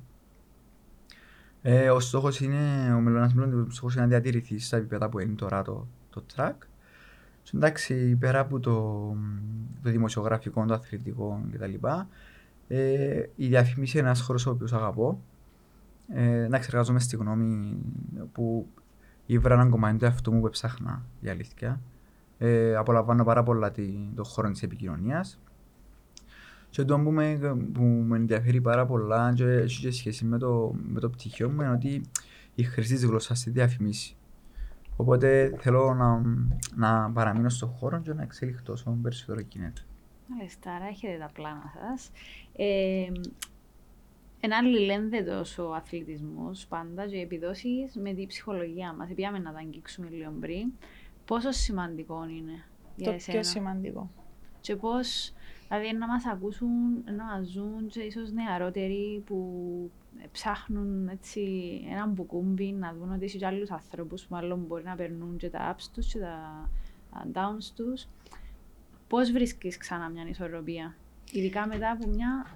[1.62, 5.18] ε, ο στόχος είναι, ο μελλονάς μέλλον, ο στόχος είναι να διατηρηθεί στα επίπεδα που
[5.18, 6.54] είναι τώρα το, το track.
[7.42, 8.72] Και εντάξει, πέρα από το,
[9.82, 11.74] το δημοσιογραφικό, το αθλητικό κτλ.
[12.68, 15.20] Ε, η διαφήμιση είναι ένας χώρος ο οποίος αγαπώ.
[16.08, 17.76] Ε, εντάξει, εργάζομαι στη γνώμη
[18.32, 18.68] που
[19.26, 21.80] ήβρα έναν κομμάτι του εαυτού μου που έψαχνα, η αλήθεια.
[22.38, 23.72] Ε, απολαμβάνω πάρα πολλά
[24.14, 25.40] το χώρο της επικοινωνίας.
[26.70, 27.38] Και το που με,
[27.72, 31.60] που με ενδιαφέρει πάρα πολλά και έχει και σχέση με το, με το πτυχίο μου
[31.60, 32.02] είναι ότι
[32.54, 34.16] η χρήση της γλώσσας στη διαφημίση.
[34.96, 36.22] Οπότε θέλω να,
[36.74, 39.80] να παραμείνω στον χώρο και να εξελιχθώ όσο περισσότερο γίνεται.
[40.26, 42.10] Μάλιστα, άρα έχετε τα πλάνα σας.
[42.56, 43.06] Ε,
[44.44, 49.10] ένα αλληλένδετο ο αθλητισμός πάντα και οι επιδόσεις με την ψυχολογία μας.
[49.10, 50.72] Επιάμε να τα αγγίξουμε λίγο πριν.
[51.24, 52.64] Πόσο σημαντικό είναι
[52.96, 54.10] για το εσένα; πιο σημαντικό.
[54.60, 55.32] Και πώς,
[55.68, 59.90] δηλαδή να μας ακούσουν, να μας ζουν και ίσως νεαρότεροι που
[60.32, 61.42] ψάχνουν έτσι
[61.90, 65.50] έναν μπουκούμπι να δουν ότι έχει και άλλους ανθρώπους που μάλλον μπορεί να περνούν και
[65.50, 66.70] τα ups τους και τα
[67.32, 68.06] downs τους.
[69.08, 70.96] Πώς βρίσκεις ξανά μια ισορροπία,
[71.32, 72.46] ειδικά μετά από μια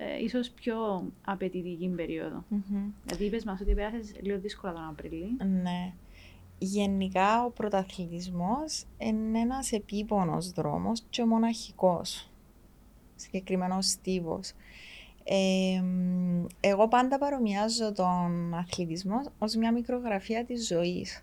[0.00, 0.76] ε, ίσως πιο
[1.24, 2.44] απαιτητική περίοδο.
[2.48, 2.90] Μμμ.
[3.06, 5.26] Γιατί είπες μας ότι πέρασες λίγο δύσκολα τον Απρίλιο.
[5.62, 5.92] Ναι.
[6.58, 12.30] Γενικά ο πρωταθλητισμός είναι ένας επίπονος δρόμος και μοναχικός.
[13.16, 14.52] Συγκεκριμένος στίβος.
[15.24, 21.22] Ε, μ, εγώ πάντα παρομοιάζω τον αθλητισμό ως μια μικρογραφία της ζωής.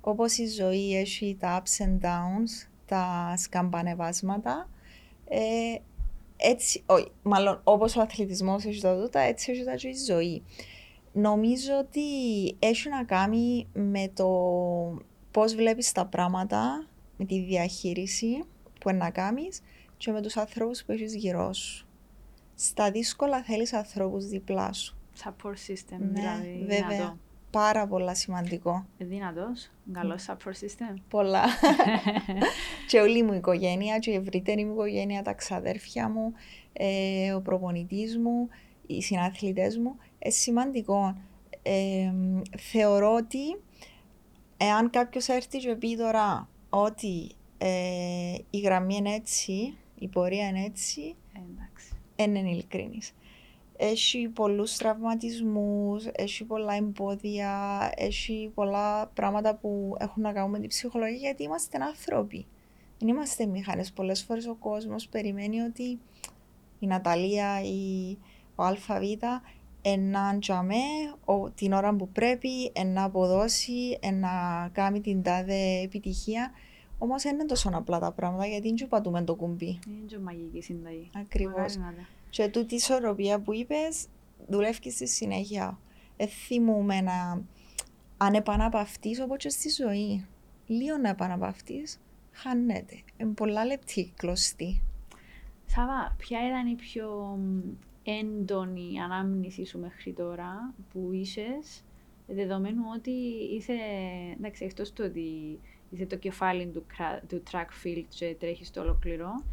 [0.00, 4.68] Όπως η ζωή έχει τα ups and downs, τα σκαμπανεβάσματα,
[5.28, 5.40] ε,
[6.42, 10.42] έτσι, όχι, μάλλον όπως ο αθλητισμός έχει τα τούτα, έτσι έχει τα και η ζωή.
[11.12, 12.00] Νομίζω ότι
[12.58, 14.28] έχει να κάνει με το
[15.30, 18.44] πώς βλέπεις τα πράγματα, με τη διαχείριση
[18.80, 19.60] που είναι να κάνεις
[19.96, 21.86] και με τους ανθρώπους που έχεις γύρω σου.
[22.54, 24.96] Στα δύσκολα θέλεις ανθρώπους δίπλα σου.
[25.24, 27.18] Support system, Ναι, δηλαδή βέβαια.
[27.50, 27.68] Δυνατό.
[27.68, 28.86] Πάρα πολλά σημαντικό.
[28.98, 30.94] Ε, Δυνατός, καλός support system.
[31.08, 31.44] Πολλά.
[32.88, 36.32] και όλη μου η οικογένεια, και η ευρύτερη μου οικογένεια, τα ξαδέρφια μου,
[36.72, 38.48] ε, ο προπονητής μου,
[38.86, 39.96] οι συναθλητές μου.
[40.18, 41.16] Ε, σημαντικό.
[41.62, 42.12] Ε,
[42.58, 43.60] θεωρώ ότι
[44.56, 50.64] εάν κάποιος έρθει και πει τώρα ότι ε, η γραμμή είναι έτσι, η πορεία είναι
[50.64, 51.92] έτσι, Ε, εντάξει.
[52.16, 53.12] δεν είναι ειλικρίνης.
[53.82, 57.52] Έχει πολλούς τραυματισμούς, έχει πολλά εμπόδια,
[57.96, 62.46] έχει πολλά πράγματα που έχουν να κάνουν με την ψυχολογία γιατί είμαστε άνθρωποι.
[62.98, 63.92] Δεν είμαστε μηχανές.
[63.92, 65.98] Πολλές φορές ο κόσμος περιμένει ότι
[66.78, 68.16] η Ναταλία ή
[68.54, 68.78] ο ΑΒ
[69.98, 70.74] να τζαμέ
[71.24, 74.30] ο- την ώρα που πρέπει, να αποδώσει, να
[74.72, 76.50] κάνει την τάδε επιτυχία.
[76.98, 79.78] Όμως δεν είναι τόσο απλά τα πράγματα γιατί δεν πατούμε το κουμπί.
[79.86, 81.10] Είναι και μαγική συνταγή.
[81.16, 81.76] Ακριβώς.
[82.38, 84.06] Μακάρι να τα- Και τούτη η ισορροπία που είπες,
[84.48, 85.78] δουλεύει στη συνέχεια.
[86.16, 87.42] Ε, θυμούμε να
[88.16, 90.26] αν επαναπαυτείς όπως και στη ζωή.
[90.66, 92.00] Λίγο να επαναπαυτείς,
[92.32, 93.00] χάνεται.
[93.16, 94.82] Είναι πολλά λεπτή κλωστή.
[95.66, 97.60] Σάβα, ποια ήταν η πιο μ,
[98.04, 101.46] έντονη ανάμνηση σου μέχρι τώρα που είσαι,
[102.26, 103.10] δεδομένου ότι
[103.56, 103.76] είσαι,
[104.38, 105.58] εντάξει, εκτός του ότι
[105.90, 109.44] είσαι το κεφάλι του, κρα- του track field και τρέχεις το ολοκληρό, ε,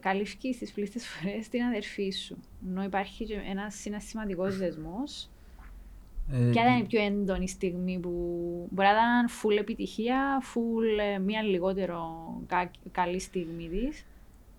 [0.00, 2.36] καλύφθηκε τις πλήστες φορές την αδερφή σου.
[2.68, 5.30] Ενώ υπάρχει και ένας συναισθηματικός δεσμός.
[6.32, 8.10] Ε, Ποια ήταν η πιο έντονη στιγμή που
[8.70, 12.04] μπορεί να ήταν full επιτυχία, full ε, μία λιγότερο
[12.46, 14.04] κα- καλή στιγμή της,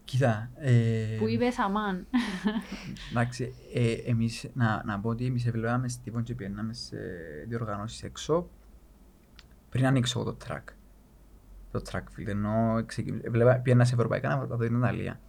[0.06, 2.08] Κοίτα, ε, που είπες αμάν.
[3.12, 6.98] εντάξει, ε, εμείς, να, να πω ότι εμείς έβλεπαμε Στίβον και πιέναμε σε
[7.48, 8.50] διοργανώσεις έξω
[9.70, 10.64] πριν ανοίξω εγώ το track.
[11.72, 15.20] Το track field, ενώ ξεκι- έβλεπα- πήγαινα σε ευρωπαϊκά να δω την Ιταλία.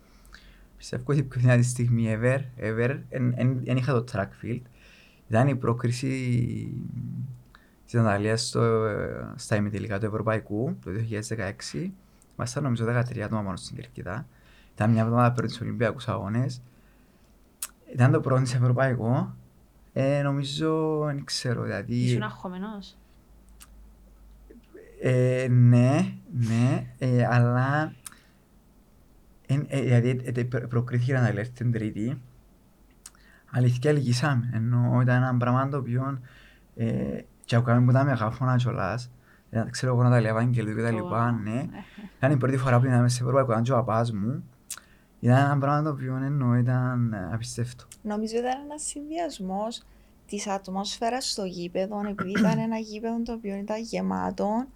[0.78, 2.98] Πιστεύω ότι η πιο δυνατή στιγμή ever, ever,
[3.64, 4.62] δεν είχα το track field.
[5.28, 6.08] Ήταν η πρόκριση
[7.84, 8.86] της Ιταλίας στο,
[9.34, 10.90] στα ημιτελικά του Ευρωπαϊκού το
[11.72, 11.90] 2016.
[12.36, 14.26] Ήμασταν νομίζω 13 άτομα μόνο στην Κερκίδα.
[14.74, 16.62] Ήταν μια εβδομάδα πριν τους Ολυμπιακούς Αγώνες.
[17.92, 19.36] Ήταν το πρώτο σε Ευρωπαϊκό.
[19.92, 21.94] Ε, νομίζω, δεν ξέρω, δηλαδή...
[21.94, 22.96] Ήσουν αγχωμένος;
[25.00, 27.92] Ε, ναι, ναι, ε, αλλά
[29.50, 32.20] εν, ε, δηλαδή ε, ε, προ- προκρίθηκε να έρθει την Τρίτη.
[33.50, 36.20] Αλήθεια λυγίσαμε, ενώ ήταν ένα πράγμα το οποίο
[36.76, 39.10] ε, και ακούσαμε που τα μεγάφωνα κιόλας.
[39.50, 41.66] Ε, ξέρω εγώ να τα λέει Ευαγγελίου και τα λοιπά, ναι.
[42.16, 44.44] Ήταν η πρώτη φορά που είδαμε σε Ευρωπαϊκό, ήταν και ο παπάς μου.
[45.20, 47.84] Ήταν ένα πράγμα το οποίο εννοώ ήταν ε, απίστευτο.
[48.02, 49.82] Νομίζω ήταν ένας συνδυασμός
[50.26, 54.66] της ατμόσφαιρας στο γήπεδο, επειδή ήταν ένα γήπεδο το οποίο ήταν γεμάτο.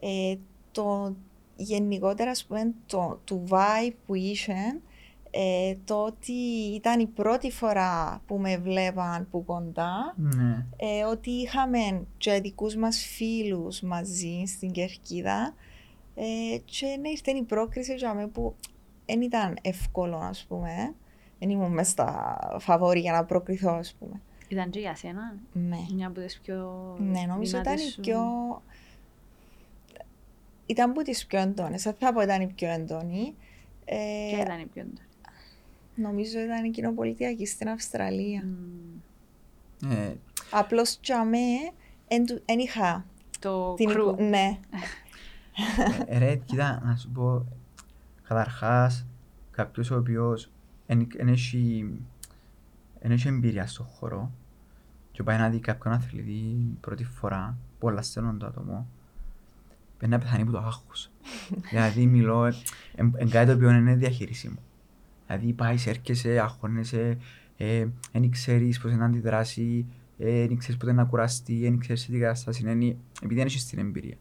[0.00, 0.36] Ε,
[0.72, 1.16] το
[1.56, 4.54] γενικότερα ας πούμε το, του vibe που είχε
[5.30, 6.32] ε, το ότι
[6.74, 10.66] ήταν η πρώτη φορά που με βλέπαν που κοντά Ναι.
[10.76, 15.54] ε, ότι είχαμε και δικούς μας φίλους μαζί στην Κερκίδα
[16.14, 18.54] ε, και ναι, ήρθε η πρόκριση για μένα που
[19.06, 20.94] δεν ήταν εύκολο ας πούμε
[21.38, 25.76] δεν ήμουν μες στα φαβόρη για να προκριθώ ας πούμε Ήταν και για σένα, ναι.
[25.94, 28.20] μια από τις πιο Ναι, νομίζω ήταν δυνατές η σου- πιο.
[30.66, 31.82] Ήταν που τις πιο έντονες.
[31.82, 33.34] Δεν θα πω ήταν η πιο έντονη.
[33.84, 33.96] Ε,
[34.30, 35.06] Ποια ήταν η πιο έντονη;
[35.94, 38.44] νομίζω ήταν η κοινοπολιτιακή στην Αυστραλία.
[39.80, 39.90] Μμ.
[39.90, 40.16] Ε,
[40.50, 41.36] Απλώς για μέ
[42.46, 43.04] δεν είχα
[43.40, 44.02] Το την κρου.
[44.10, 44.58] εικο- Ναι,
[46.06, 47.46] ε, ρε, κοίτα, να σου πω,
[48.28, 49.06] καταρχάς,
[49.50, 50.50] κάποιος ο οποίος
[50.86, 51.90] εν εν έχει
[53.00, 54.30] εν έχει εμπειρία στον χώρο
[55.12, 58.86] και πάει να δει κάποιον αθλητή πρώτη φορά, πολλά στενόν το άτομο,
[59.98, 61.10] πρέπει να πεθάνει από το άγχος.
[61.70, 62.52] δηλαδή μιλώ, ε,
[62.94, 64.58] εν εν κάτι το οποίο είναι διαχειρίσιμο.
[65.26, 67.18] Δηλαδή πάει, έρχεσαι, αγχώνεσαι,
[67.56, 72.18] ε, δεν ξέρεις πώς να αντιδράσει, δεν ξέρεις πότε να κουραστεί, δεν ξέρεις σε τι
[72.18, 74.16] κατάσταση είναι, επειδή δεν έχεις την εμπειρία.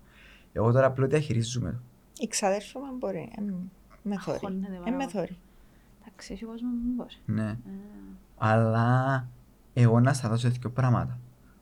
[0.54, 1.78] Εγώ τώρα απλώς διαχειρίζομαι το.
[2.20, 3.30] η ξαδέρφη μου μπορεί.
[3.38, 3.42] Ε,
[4.04, 4.38] με θωρεί.
[4.44, 5.10] Αγχώνεται Ε, πάρα με πολύ.
[5.12, 5.38] θωρεί.
[6.06, 7.16] Εντάξει, έχει κόσμος που μην μπορεί.
[7.26, 7.50] Ναι.
[7.50, 7.58] Ε,
[8.38, 9.28] Αλλά
[9.74, 11.20] εγώ να σας δώσω δύο πράγματα.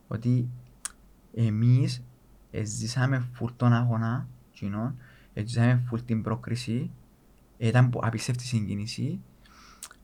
[0.07, 0.47] Ότι
[1.35, 2.03] εμείς
[2.63, 4.95] ζήσαμε φουλ τον αγώνα, κοινών,
[5.43, 6.91] ζήσαμε φουλ την πρόκριση,
[7.57, 9.19] ήταν που- απίστευτη συγκίνηση,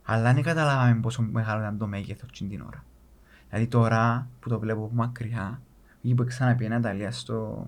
[0.03, 2.83] αλλά δεν καταλάβαμε πόσο μεγάλο ήταν το μέγεθος εκείνη την ώρα.
[3.49, 5.62] Δηλαδή τώρα που το βλέπω από μακριά,
[6.01, 7.67] ή που ξαναπεί η Ναταλία στο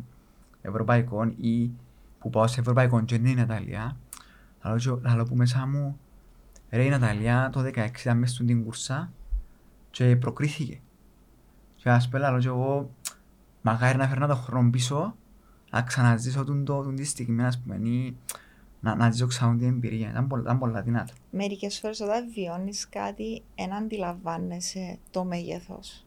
[0.61, 1.71] ευρωπαϊκό ή
[2.19, 3.97] που πάω σε ευρωπαϊκό και είναι η Ναταλία,
[4.63, 5.99] λαλώ και- λαλώ που μέσα μου
[6.71, 9.11] Ρε η Ναταλία το 16 ήταν μες στην κουρσά
[9.91, 10.79] και προκρίθηκε.
[11.75, 12.89] Και ας πούμε λαλώ και εγώ
[13.61, 15.15] μακάρι να φέρνα τον χρόνο πίσω
[15.71, 18.17] να ξαναζήσω τον το, τον τη στιγμή ας πούμε ή
[18.79, 20.09] να, να ζήσω ξανά την εμπειρία.
[20.09, 21.13] Ήταν πολλά, ήταν πολλά δυνατά.
[21.31, 26.05] Μερικές φορές όταν βιώνεις κάτι, δεν αντιλαμβάνεσαι το μέγεθος.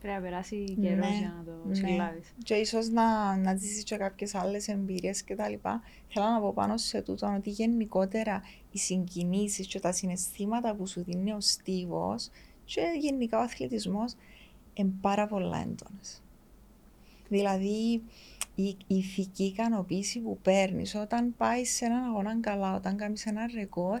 [0.00, 1.74] Πρέπει να περάσει Ναι, καιρό για να το ναι.
[1.74, 2.32] συλλάβεις.
[2.42, 5.52] Και ίσως να, να ζήσεις και κάποιες άλλες εμπειρίες κτλ.
[6.08, 11.02] Θέλω να πω πάνω σε τούτο ότι γενικότερα οι συγκινήσεις και τα συναισθήματα που σου
[11.04, 12.30] δίνει ο στίβος
[12.64, 14.14] και γενικά ο αθλητισμός
[14.74, 16.22] είναι πάρα πολλά έντονες.
[17.28, 18.02] Δηλαδή,
[18.54, 23.46] η, η ηθική ικανοποίηση που παίρνεις όταν πάεις σε έναν αγώνα καλά, όταν κάνεις ένα
[23.54, 24.00] ρεκόρ,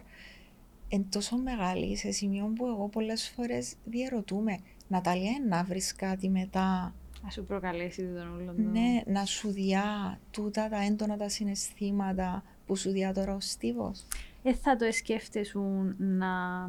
[0.88, 4.58] είναι τόσο μεγάλη σε σημείο που εγώ πολλές φορές διαρωτούμε,
[4.88, 8.62] Ναταλία, να βρεις κάτι μετά Να σου προκαλέσεις τον όλο το...
[8.62, 14.06] ναι, να σου διά τούτα τα έντονα τα συναισθήματα που σου διά τώρα ο Στίβος.
[14.42, 15.58] Ε, θα το σκέφτεσαι
[15.96, 16.62] να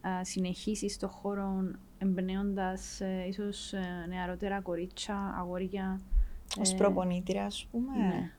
[0.00, 1.70] α, συνεχίσεις το χώρο
[2.02, 6.00] εμπνέοντας ε, ίσως ε, νεαρότερα κορίτσια, αγόρια.
[6.60, 7.96] Ως ε, προπονήτρια, ας πούμε.
[7.96, 8.30] Ναι.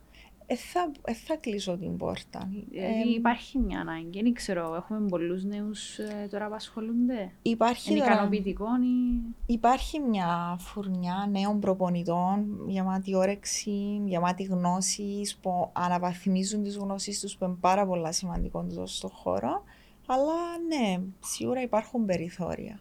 [0.45, 2.49] Ε, θα, ε, θα κλείσω την πόρτα.
[2.69, 7.91] Δηλαδή Ε, υπάρχει μια ανάγκη, δεν ξέρω, έχουμε πολλούς νέους ε, τώρα που ασχολούνται; υπάρχει,
[7.91, 9.21] Είναι τώρα- ικανοποιητικό ή...
[9.45, 17.45] υπάρχει μια φουρνιά νέων προπονητών γεμάτη όρεξη, γεμάτη γνώσεις που αναβαθμίζουν τις γνώσεις τους που
[17.45, 19.63] είναι πάρα πολλά σημαντικό τούτο στον χώρο.
[20.07, 20.33] Αλλά
[20.67, 22.79] ναι, σίγουρα υπάρχουν περιθώρια.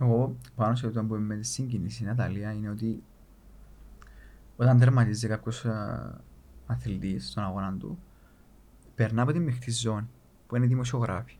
[0.00, 3.02] Εγώ πάνω σε αυτό που είμαι με τη συγκίνηση Ναταλία είναι ότι
[4.56, 6.00] όταν τερματίζει κάποιος α,
[6.66, 7.98] αθλητής στον αγώνα του
[8.94, 10.08] περνά από τη μειχτή ζώνη
[10.46, 11.36] που είναι οι δημοσιογράφοι.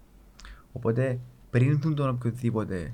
[0.72, 1.18] Οπότε
[1.50, 2.92] πριν δουν τον οποιοδήποτε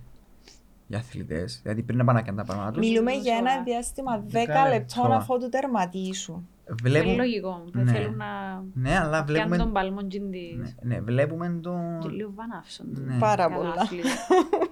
[0.87, 3.53] οι αθλητές, δηλαδή πριν να πάνε να κάνουν τα πράγματα τους, Μιλούμε Τόσο για ένα
[3.53, 3.63] ώρα.
[3.63, 5.17] διάστημα 10 Δέκα λεπτών λεπτό.
[5.17, 6.47] αφού του τερματίσουν.
[6.69, 7.93] Είναι βλέπουν, λογικό, δεν Ναι.
[7.93, 8.27] θέλουν να
[8.75, 10.57] ναι, αλλά πιάνουν βλέπουμε, τον παλμό τζιν της.
[10.57, 12.87] ναι, ναι, βλέπουμε Και τον, λίγο βανάυσον.
[12.91, 13.19] Ναι.
[13.19, 13.75] Πάρα Κατά πολλά.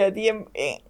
[0.00, 0.20] άθλητα.
[0.20, 0.46] Γιατί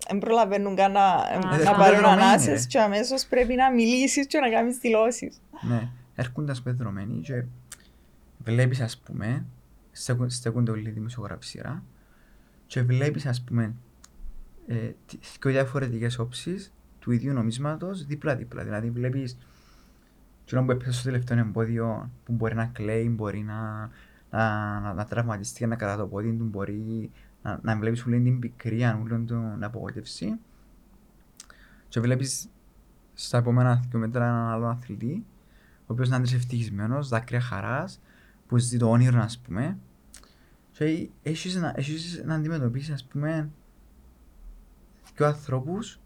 [0.08, 2.66] δεν προλαβαίνουν καν να, Α, να είναι πάρουν δεδομένοι, ανάσες ρε.
[2.66, 5.40] και αμέσως πρέπει να μιλήσεις και να κάνεις δηλώσεις.
[5.68, 7.44] ναι, έρχονται ας πούμε δεδομένοι και
[8.38, 9.44] βλέπεις ας πούμε,
[9.92, 11.82] στέκουν- στέκονται όλοι οι δημοσιογράφοι σειρά
[12.66, 13.74] και βλέπεις ας πούμε
[14.66, 14.74] ε,
[15.06, 18.64] τι- δύο διαφορετικές όψεις του ίδιου νομίσματος δίπλα-δίπλα.
[18.64, 19.38] Δηλαδή βλέπεις
[20.44, 23.90] εκείνο που έπεσε στο τελευταίο εμπόδιο που μπορεί να κλαίει, μπορεί να,
[24.30, 27.10] να, να, να τραυματιστεί και να κρατά το πόδι του, μπορεί
[27.46, 30.38] να, να βλέπεις όλη την πικρία, όλη την απογοήτευση
[31.88, 32.48] και βλέπεις
[33.14, 35.24] στα επόμενα δύο μέτρα έναν άλλο αθλητή
[35.80, 38.00] ο οποίος να είναι ευτυχισμένος, δάκρυα χαράς,
[38.48, 39.78] που ζει το όνειρο ας πούμε
[40.72, 43.48] και έχεις να, έχεις να αντιμετωπίσεις ας πούμε
[45.16, 46.00] δύο ανθρώπους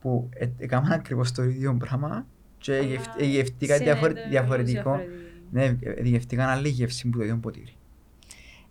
[0.00, 2.26] που ε- έκαναν ακριβώς το ίδιο πράγμα
[2.58, 5.48] και Αλλά γευ- ε, γευτήκαν σε διαφορε- τελείως διαφορετικό διαφορετική.
[5.50, 7.76] ναι, ε, γευτήκαν άλλη γεύση που το ίδιο ποτήρι.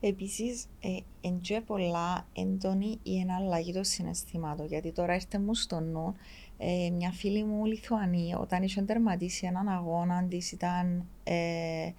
[0.07, 4.65] Επίσης, ε, εν και πολλά έντονη η εναλλαγή των συναισθημάτων.
[4.65, 6.15] Γιατί τώρα έρθε μου στο νου
[6.57, 11.91] Ε, μια φίλη μου Λιθουανή, όταν είχε τερματίσει έναν αγώνα της, ήταν ε,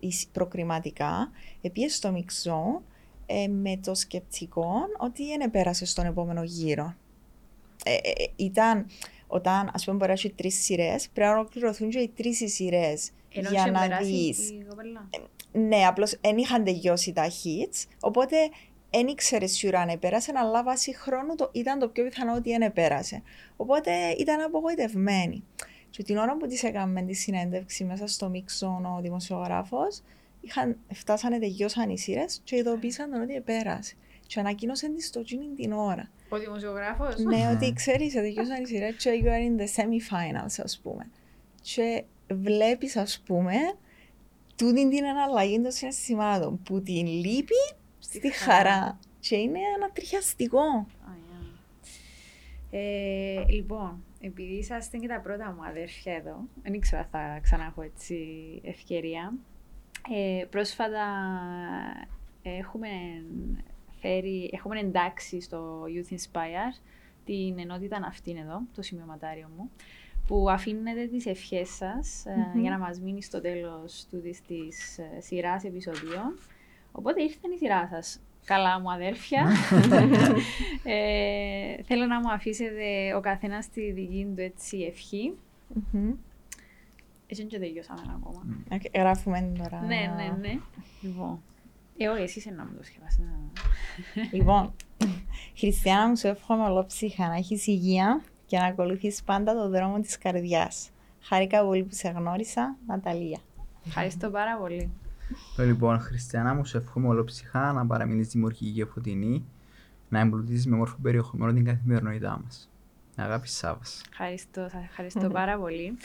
[0.00, 1.30] εις- προκριματικά,
[1.60, 2.82] επίσης στο μιξό
[3.26, 6.94] ε, με το σκεπτικό ότι δεν πέρασε στον επόμενο γύρο.
[7.84, 8.86] Ε, ε, ε, ήταν,
[9.26, 12.48] όταν ας πούμε μπορεί να έχει τρεις σειρές, πρέπει να ολοκληρωθούν και οι τρεις οι
[12.48, 14.52] σειρές Ενώ για είχε να περάσει δεις.
[15.52, 15.68] Η κοπέλα.
[15.68, 18.36] Ναι, απλώς δεν είχαν τελειώσει τα hits, οπότε
[18.90, 22.62] δεν ήξερες σίγουρα αν επέρασε, αλλά βάσει χρόνου το, ήταν το πιο πιθανό ότι δεν
[22.62, 23.22] επέρασε.
[23.56, 25.44] Οπότε ήταν απογοητευμένη.
[25.90, 30.02] Και την ώρα που της έκαμε τη συνέντευξη μέσα στο μίξον ο δημοσιογράφος,
[30.92, 33.94] φτάσανε, τελειώσαν οι σειρέ και ειδοποίησαν τον ότι επέρασε.
[34.26, 36.10] Και ανακοίνωσαν της στο εκείνη την ώρα.
[36.28, 40.80] Ο δημοσιογράφος; ναι, ότι ξέρεις, τελειώσαν οι σειρέ και you are in the semi-finals, ας
[40.82, 41.10] πούμε.
[41.60, 43.54] Και βλέπεις, ας πούμε,
[44.58, 48.98] τούτη την αναλλαγή των συναισθημάτων που την λείπει στη χαρά.
[49.20, 50.60] Και είναι ανατριχιαστικό.
[50.60, 51.58] Α, yeah.
[52.70, 57.64] Ε, λοιπόν, επειδή είσαστε και τα πρώτα μου αδέρφια εδώ, δεν ήξερα αν θα ξανά
[57.64, 58.16] έχω έτσι
[58.64, 59.34] ευκαιρία.
[60.14, 61.04] Ε, πρόσφατα
[62.42, 62.88] έχουμε,
[64.00, 66.80] φέρει, έχουμε εντάξει στο Youth Inspire
[67.24, 69.70] την ενότητα αυτήν εδώ, το σημειωματάριο μου,
[70.28, 72.60] που αφήνετε τις ευχές σας ε, Μμμ.
[72.60, 76.38] για να μας μείνει στο τέλος του της, της ε, σειράς επεισοδίων.
[76.92, 78.20] Οπότε ήρθε η σειρά σας.
[78.44, 79.46] Καλά μου αδέρφια.
[80.84, 85.34] ε, θέλω να μου αφήσετε ο καθένας τη δική του έτσι ευχή.
[85.92, 86.12] Μμμ.
[87.26, 88.46] Έτσι δεν και τελειώσαμε ακόμα.
[88.72, 89.84] Οκ, Γράφουμε τώρα.
[89.86, 90.58] Ναι, ναι, ναι.
[91.00, 91.42] Λοιπόν.
[91.96, 93.20] Ε, όχι, εσύ είσαι να μου το σκεφάσει.
[94.32, 94.74] Λοιπόν,
[95.58, 100.18] Χριστιανά μου σου εύχομαι ολόψυχα να έχεις υγεία και να ακολουθείς πάντα το δρόμο της
[100.18, 100.90] καρδιάς.
[101.20, 103.38] Χάρηκα πολύ που σε γνώρισα, Ναταλία.
[103.86, 104.90] Ευχαριστώ πάρα πολύ.
[105.56, 109.44] Το λοιπόν, Χριστιανά μου, σου εύχομαι ολόψυχα να παραμείνεις δημιουργική και φωτεινή,
[110.08, 112.70] να εμπλουτίσεις με όμορφο περιεχόμενο την καθημερινότητά μας.
[113.16, 114.02] Αγάπη Σάβας.
[114.10, 115.96] Ευχαριστώ, σας ευχαριστώ πάρα πολύ.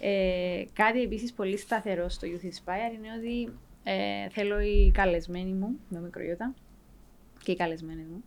[0.00, 5.78] Ε, κάτι επίσης πολύ σταθερό στο Youth Inspire είναι ότι ε, θέλω οι καλεσμένοι μου,
[5.88, 6.54] με μικρογιώτα,
[7.42, 8.22] και οι καλεσμένοι μου,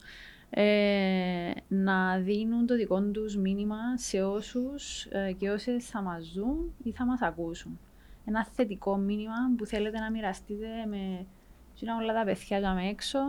[0.50, 6.74] ε, να δίνουν το δικό τους μήνυμα σε όσους ε, και όσες θα μας δουν
[6.84, 7.80] ή θα μας ακούσουν.
[8.26, 11.26] Ένα θετικό μήνυμα που θέλετε να μοιραστείτε με
[11.74, 13.20] εκείνα όλα τα παιδιά για με έξω,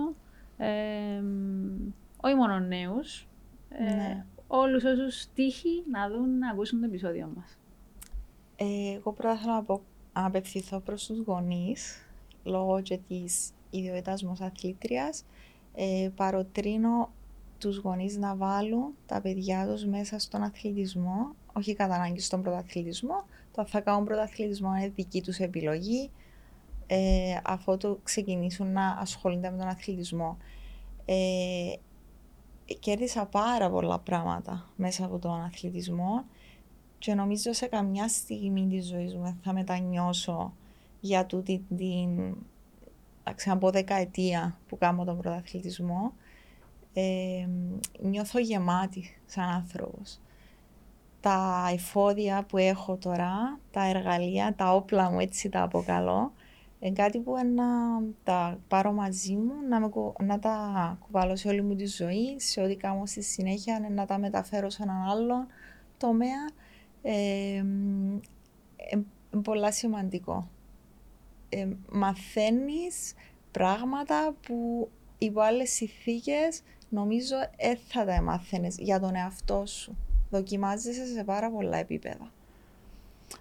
[0.56, 1.22] ε,
[2.20, 3.28] όχι μόνο νέους,
[3.68, 4.24] ε, Ναι.
[4.46, 7.58] όλους όσους τύχει να δουν, να ακούσουν το επεισόδιο μας.
[8.56, 12.06] Ε, εγώ πρώτα θέλω να, πω, να απευθυνθώ προς τους γονείς,
[12.44, 15.24] λόγω και της ιδιότητας μου ως αθλήτριας.
[15.80, 17.10] Ε, παροτρύνω
[17.58, 23.24] τους γονείς να βάλουν τα παιδιά τους μέσα στον αθλητισμό, όχι κατά ανάγκη στον πρωταθλητισμό.
[23.52, 26.10] Το αν θα κάνουν πρωταθλητισμό είναι δική τους επιλογή,
[26.86, 30.36] ε, αφού το ξεκινήσουν να ασχολούνται με τον αθλητισμό.
[31.04, 31.72] Ε,
[32.80, 36.24] κέρδισα πάρα πολλά πράγματα μέσα από τον αθλητισμό
[36.98, 40.52] και νομίζω σε καμιά στιγμή της ζωής μου δεν θα μετανιώσω
[41.00, 42.36] για τούτη την
[43.28, 46.12] εντάξει, από δεκαετία που κάνω τον πρωταθλητισμό.
[46.92, 47.46] Ε,
[48.00, 50.20] νιώθω γεμάτη σαν άνθρωπος.
[51.20, 56.32] Τα εφόδια που έχω τώρα, τα εργαλεία, τα όπλα μου έτσι τα αποκαλώ,
[56.80, 57.64] είναι κάτι που να
[58.24, 62.40] τα πάρω μαζί μου, να, με, κου- να τα κουβαλώ σε όλη μου τη ζωή,
[62.40, 65.46] σε ό,τι κάνω στη συνέχεια, να τα μεταφέρω σε έναν άλλον
[65.96, 66.50] τομέα.
[67.02, 67.64] Ε,
[68.76, 68.98] ε,
[69.42, 70.48] πολλά σημαντικό.
[71.48, 73.14] Ε, μαθαίνεις
[73.50, 74.88] πράγματα που
[75.18, 79.96] υπό άλλες συνθήκες νομίζω δεν θα τα μάθαινες για τον εαυτό σου.
[80.30, 82.32] Δοκιμάζεσαι σε πάρα πολλά επίπεδα.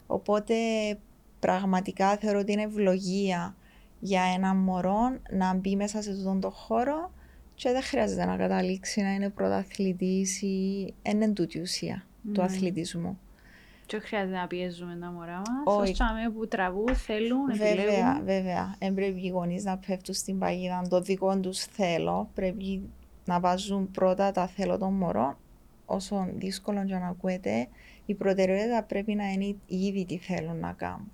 [0.07, 0.55] Οπότε
[1.39, 3.55] πραγματικά θεωρώ ότι είναι ευλογία
[3.99, 7.11] για ένα μωρό να μπει μέσα σε αυτόν τον χώρο
[7.55, 12.39] και δεν χρειάζεται να καταλήξει να είναι πρωταθλητής ή δεν είναι τούτη η ουσία του
[12.39, 12.43] Ναι.
[12.45, 13.19] αθλητισμού.
[13.87, 15.45] Και όχι χρειάζεται να πιέζουμε τα μωρά μας.
[15.65, 15.81] Όχι.
[15.81, 18.25] Ως τσάμε που τραβούν, θέλουν, Βέβαια, επιλέγουν.
[18.25, 18.75] βέβαια.
[18.79, 22.29] Δεν πρέπει οι γονείς να πέφτουν στην παγίδα το δικό τους θέλω.
[22.33, 22.89] Πρέπει
[23.25, 25.37] να βάζουν πρώτα τα θέλω των μωρών.
[25.85, 27.67] Όσο δύσκολο και να ακούεται,
[28.05, 31.11] η προτεραιότητα πρέπει να είναι ήδη τι θέλουν να κάνουν.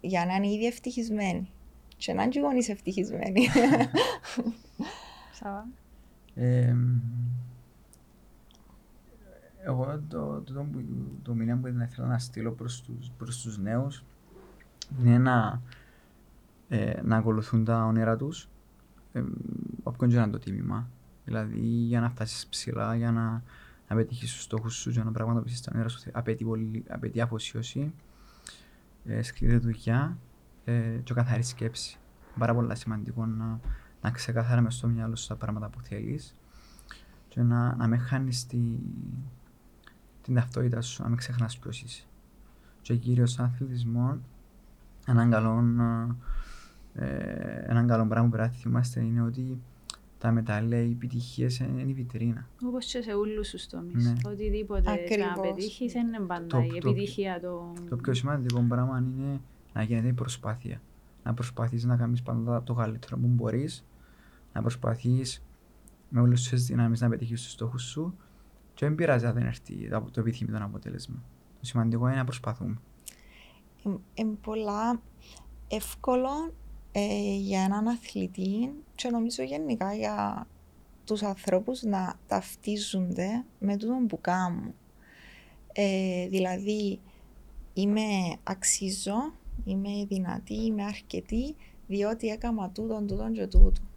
[0.00, 1.50] Για να είναι ήδη ευτυχισμένοι.
[1.96, 3.46] Και να είναι και οι γονείς ευτυχισμένοι.
[5.32, 5.66] Σάβα.
[6.34, 6.74] Ε,
[9.64, 10.84] εγώ το, το, το, που-
[11.22, 14.04] το μήνυμα που θα ήθελα να στείλω προς τους, προς τους νέους
[15.00, 15.62] είναι να,
[16.68, 18.48] ε, να ακολουθούν τα όνειρα τους
[19.12, 19.22] ε,
[19.82, 20.88] όποιον και να είναι το τίμημα.
[21.24, 23.42] Δηλαδή για να φτάσεις ψηλά, για να,
[23.88, 27.94] να πετύχεις τους στόχους σου, για να πραγματοποιήσεις τα όνειρα σου απαιτεί, πολύ, απαιτεί αφοσίωση,
[29.04, 30.18] ε, σκληρή δουλειά
[30.64, 31.98] ε, και καθαρή σκέψη.
[32.38, 33.60] Πάρα πολύ σημαντικό να,
[34.02, 36.34] να ξεκαθαρά μες στο μυαλό σου τα πράγματα που θέλεις
[37.28, 38.58] και να, να με χάνεις τη,
[40.22, 42.02] την ταυτότητα σου, να μην ξεχνάς ποιος είσαι.
[42.82, 44.18] Και κυρίως στον αθλητισμό,
[45.06, 45.64] έναν καλό,
[46.94, 47.06] ε,
[47.66, 49.60] έναν καλό πράγμα που πρέπει να θυμάστε είναι ότι
[50.18, 52.46] τα μετάλλια, οι επιτυχίε είναι η βιτρίνα.
[52.66, 54.04] Όπως και σε όλους τους τομείς.
[54.06, 54.12] Ναι.
[54.30, 55.26] Οτιδήποτε Ακριβώς.
[55.36, 57.72] να πετύχεις είναι πάντα Το- η το- επιτυχία το.
[57.88, 59.40] Το πιο σημαντικό πράγμα είναι
[59.72, 60.80] να γίνεται η προσπάθεια.
[61.24, 63.84] Να προσπαθείς να κάνεις πάντα το καλύτερο που μπορείς,
[64.52, 65.42] να προσπαθείς
[66.08, 68.14] με όλες τις δυνάμεις να πετύχεις τους στόχους σου
[68.74, 71.22] και δεν πειράζει αν δεν έρθει το το επιθυμητό αποτέλεσμα.
[71.60, 72.80] Το σημαντικό είναι να προσπαθούμε.
[74.14, 75.00] Είναι πολλά
[75.68, 76.52] εύκολο
[76.92, 80.46] ε, για έναν αθλητή και νομίζω γενικά για
[81.04, 84.74] τους ανθρώπους να ταυτίζονται με τούτον που κάνουν.
[85.72, 87.00] Ε, δηλαδή,
[87.74, 91.56] είμαι αξίζω, είμαι δυνατή, είμαι αρκετή,
[91.86, 93.88] διότι έκανα τούτον, τούτον και τούτον.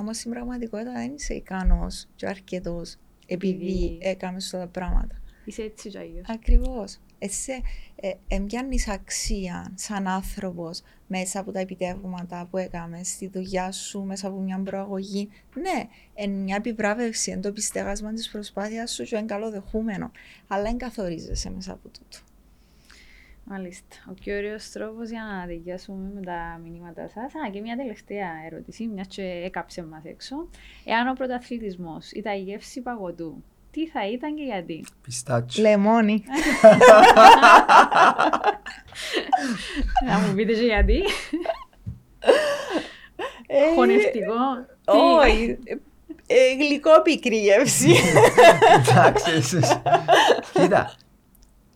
[0.00, 2.96] Όμως στην πραγματικότητα δεν είσαι ικανός και αρκετός
[3.26, 5.20] επειδή Επειδή- έκαμε αυτά τα πράγματα.
[5.44, 6.26] Είσαι έτσι κι αλλιώς.
[6.28, 6.98] Ακριβώς.
[7.18, 7.52] Εσύ
[7.96, 14.28] ε, εμπιάνεις αξία σαν άνθρωπος μέσα από τα επιτεύγματα που έκαμε στη δουλειά σου, μέσα
[14.28, 15.28] από μια προαγωγή.
[15.54, 20.10] Ναι, είναι μια επιβράβευση, είναι το πιστέγασμα της προσπάθειας σου και είναι καλοδεχούμενο.
[20.46, 22.18] Αλλά δεν καθορίζεσαι μέσα από τούτο.
[23.48, 23.96] Μάλιστα.
[24.10, 27.34] Ο πιο ωραίος τρόπος για να αδικιάσουμε με τα μηνύματα σας.
[27.34, 30.48] Α, και μια τελευταία ερώτηση, μιας και έκαψε μας έξω.
[30.84, 35.62] Εάν ο πρωταθλητισμός ήταν η γεύση παγωτού, τι θα ήταν και γιατί; Πιστάτσιο.
[35.62, 36.22] Λεμόνι.
[40.06, 41.02] να μου πείτε και γιατί.
[43.46, 44.34] Ε, Χωνευτικό.
[44.84, 45.58] Τι; Όχι.
[46.26, 47.94] Ε, γλυκό πικρή γεύση.
[48.78, 49.80] Εντάξει, εσείς.
[50.52, 50.94] Κοίτα,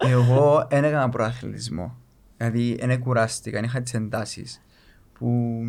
[0.05, 1.96] εγώ δεν έκανα προαθλητισμό.
[2.36, 4.62] Δηλαδή, δεν κουράστηκα, είχα τις εντάσεις.
[5.12, 5.61] Που,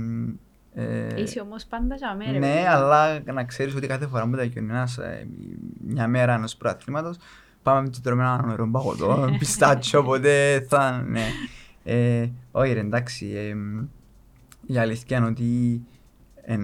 [0.74, 2.40] ε, Είσαι όμως πάντα για μέρα.
[2.40, 5.28] ναι, αλλά να ξέρεις ότι κάθε φορά που τα γιονεί ένας, ε,
[5.88, 7.18] μια μέρα ενός προαθλήματος,
[7.64, 11.26] πάμε και τρώμε ένα νερό παγωτό, πιστάτσιο, οπότε θα, ναι.
[11.84, 13.56] Ε, όχι ρε, εντάξει, ε,
[14.74, 15.82] η αλήθεια είναι ότι
[16.42, 16.62] εν,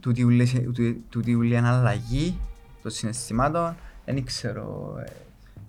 [0.00, 2.38] τούτη ούλη- τούτη- τούτη ούλη είναι αλλαγή
[2.82, 5.10] των συναισθημάτων, δεν ξέρω, ε,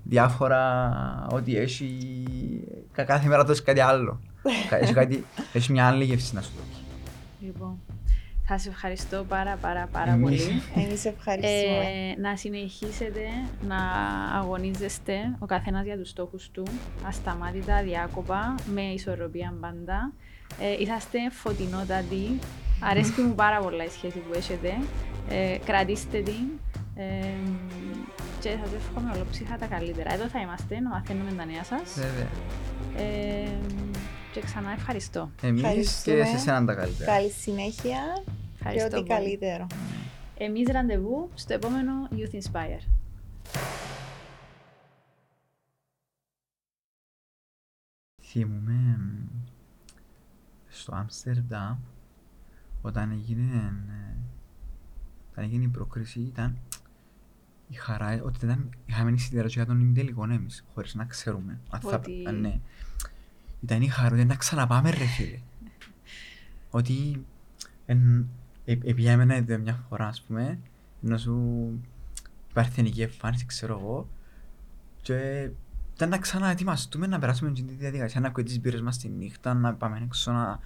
[0.09, 0.91] διάφορα,
[1.31, 2.07] ότι έχει,
[2.91, 4.21] κα- κάθε μέρα τόσο κάτι άλλο.
[4.69, 6.81] Κα- έχει, κάτι, έχει μια άλλη γεύση να σου δώσει.
[7.39, 7.79] Λοιπόν,
[8.45, 10.43] θα σε ευχαριστώ πάρα πάρα πάρα Εμείς.
[10.45, 10.61] πολύ.
[10.85, 11.83] Εμείς ευχαριστούμε.
[12.15, 13.21] Ε, να συνεχίσετε
[13.67, 13.77] να
[14.39, 16.63] αγωνίζεστε ο καθένας για τους στόχους του,
[17.07, 20.11] ασταμάτητα, αδιάκοπα, με ισορροπία πάντα.
[20.59, 22.39] Ε, είσαστε φωτεινότατοι,
[22.79, 24.73] αρέσκει μου πάρα πολλά η σχέση που έχετε.
[25.29, 26.45] Ε, κρατήστε την
[26.97, 27.33] ε,
[28.41, 30.13] και σας εύχομαι ολόψυχα τα καλύτερα.
[30.13, 31.93] Εδώ θα είμαστε, να μαθαίνουμε τα νέα σας.
[31.95, 32.27] Βέβαια.
[32.97, 33.49] Ε,
[34.33, 35.31] και ξανά ευχαριστώ.
[35.41, 36.25] Εμείς και Ευχαριστούμε.
[36.25, 37.11] σε εσένα τα καλύτερα.
[37.11, 39.07] Καλή συνέχεια και Ευχαριστώ ό,τι πολύ.
[39.07, 39.67] καλύτερο.
[40.37, 42.81] Εμείς ραντεβού στο επόμενο Youth Inspire.
[48.21, 49.27] Θυμούμαι μ,
[50.67, 51.77] στο Άμστερνταμ
[52.81, 54.15] όταν έγινε, ε,
[55.31, 56.57] όταν έγινε η πρόκριση ήταν
[57.69, 61.59] η χαρά ότι ήταν, είχαμε εισιτήριο για τον ημιτελικό εμείς χωρίς να ξέρουμε.
[61.69, 62.59] αν θα- Ότι- αν ναι.
[63.63, 65.39] Ήταν η χαρά ότι να ξαναπάμε ρε φίλε.
[66.69, 67.25] ότι
[67.85, 68.25] εν,
[68.65, 70.59] ε, επιάμε να δει μια φορά ας πούμε
[71.03, 71.71] ενώ σου
[72.53, 74.09] παρθενική εμφάνιση ξέρω εγώ
[75.01, 75.49] και
[75.95, 79.73] ήταν να ξαναετοιμαστούμε να περάσουμε την διαδικασία, να ακούει τις μπύρες μας τη νύχτα, να
[79.73, 80.59] πάμε έξω, να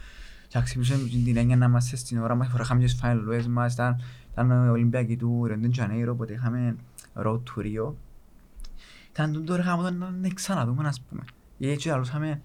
[0.54, 4.52] να ξυπνήσουμε την έννοια να είμαστε στην ώρα μας, φοράχαμε τις φάιλουές μας, ήταν, ήταν
[4.52, 6.76] ο Ολυμπιακή του Ρεντεν Τζανέιρο, οπότε είχαμε
[7.16, 7.94] road to Rio.
[9.12, 11.22] Ήταν τον τώρα γάμο να να ξαναδούμε, ας πούμε.
[11.58, 12.42] Ή έτσι λαλούσαμε,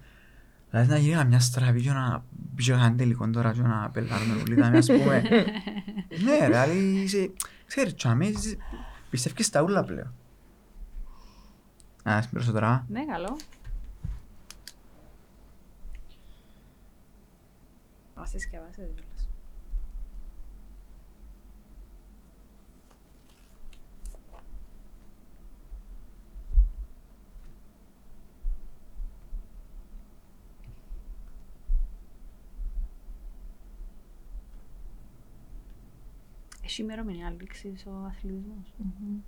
[0.69, 2.23] δηλαδή να γίνει μια στραβή και να
[2.55, 5.21] πει και έναν τελικό τώρα και να πελάρουμε όλοι, δηλαδή, ας πούμε.
[6.23, 7.31] Ναι, δηλαδή, είσαι-
[7.65, 8.25] ξέρεις, τσάμε,
[9.09, 10.13] πιστεύεις στα ούλα πλέον.
[12.09, 12.85] Α, συμπληρώσω τώρα.
[12.89, 13.37] Ναι, καλό.
[18.17, 19.29] Μας τη σκευάσετε κιόλας.
[36.63, 39.19] Έχει ημερομηνία λήξης ο αθλητισμός, Μμμ.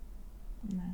[0.62, 0.94] Ναι.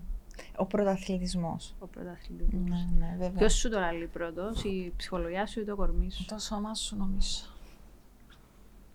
[0.57, 1.75] Ο πρωταθλητισμός.
[1.79, 2.69] ο πρωταθλητισμός.
[2.69, 3.37] Ναι, ναι, βέβαια.
[3.37, 6.95] Ποιος σου το λέει πρώτος, η ψυχολογία σου ή το κορμί σου; Το σώμα σου
[6.97, 7.54] νομίζω.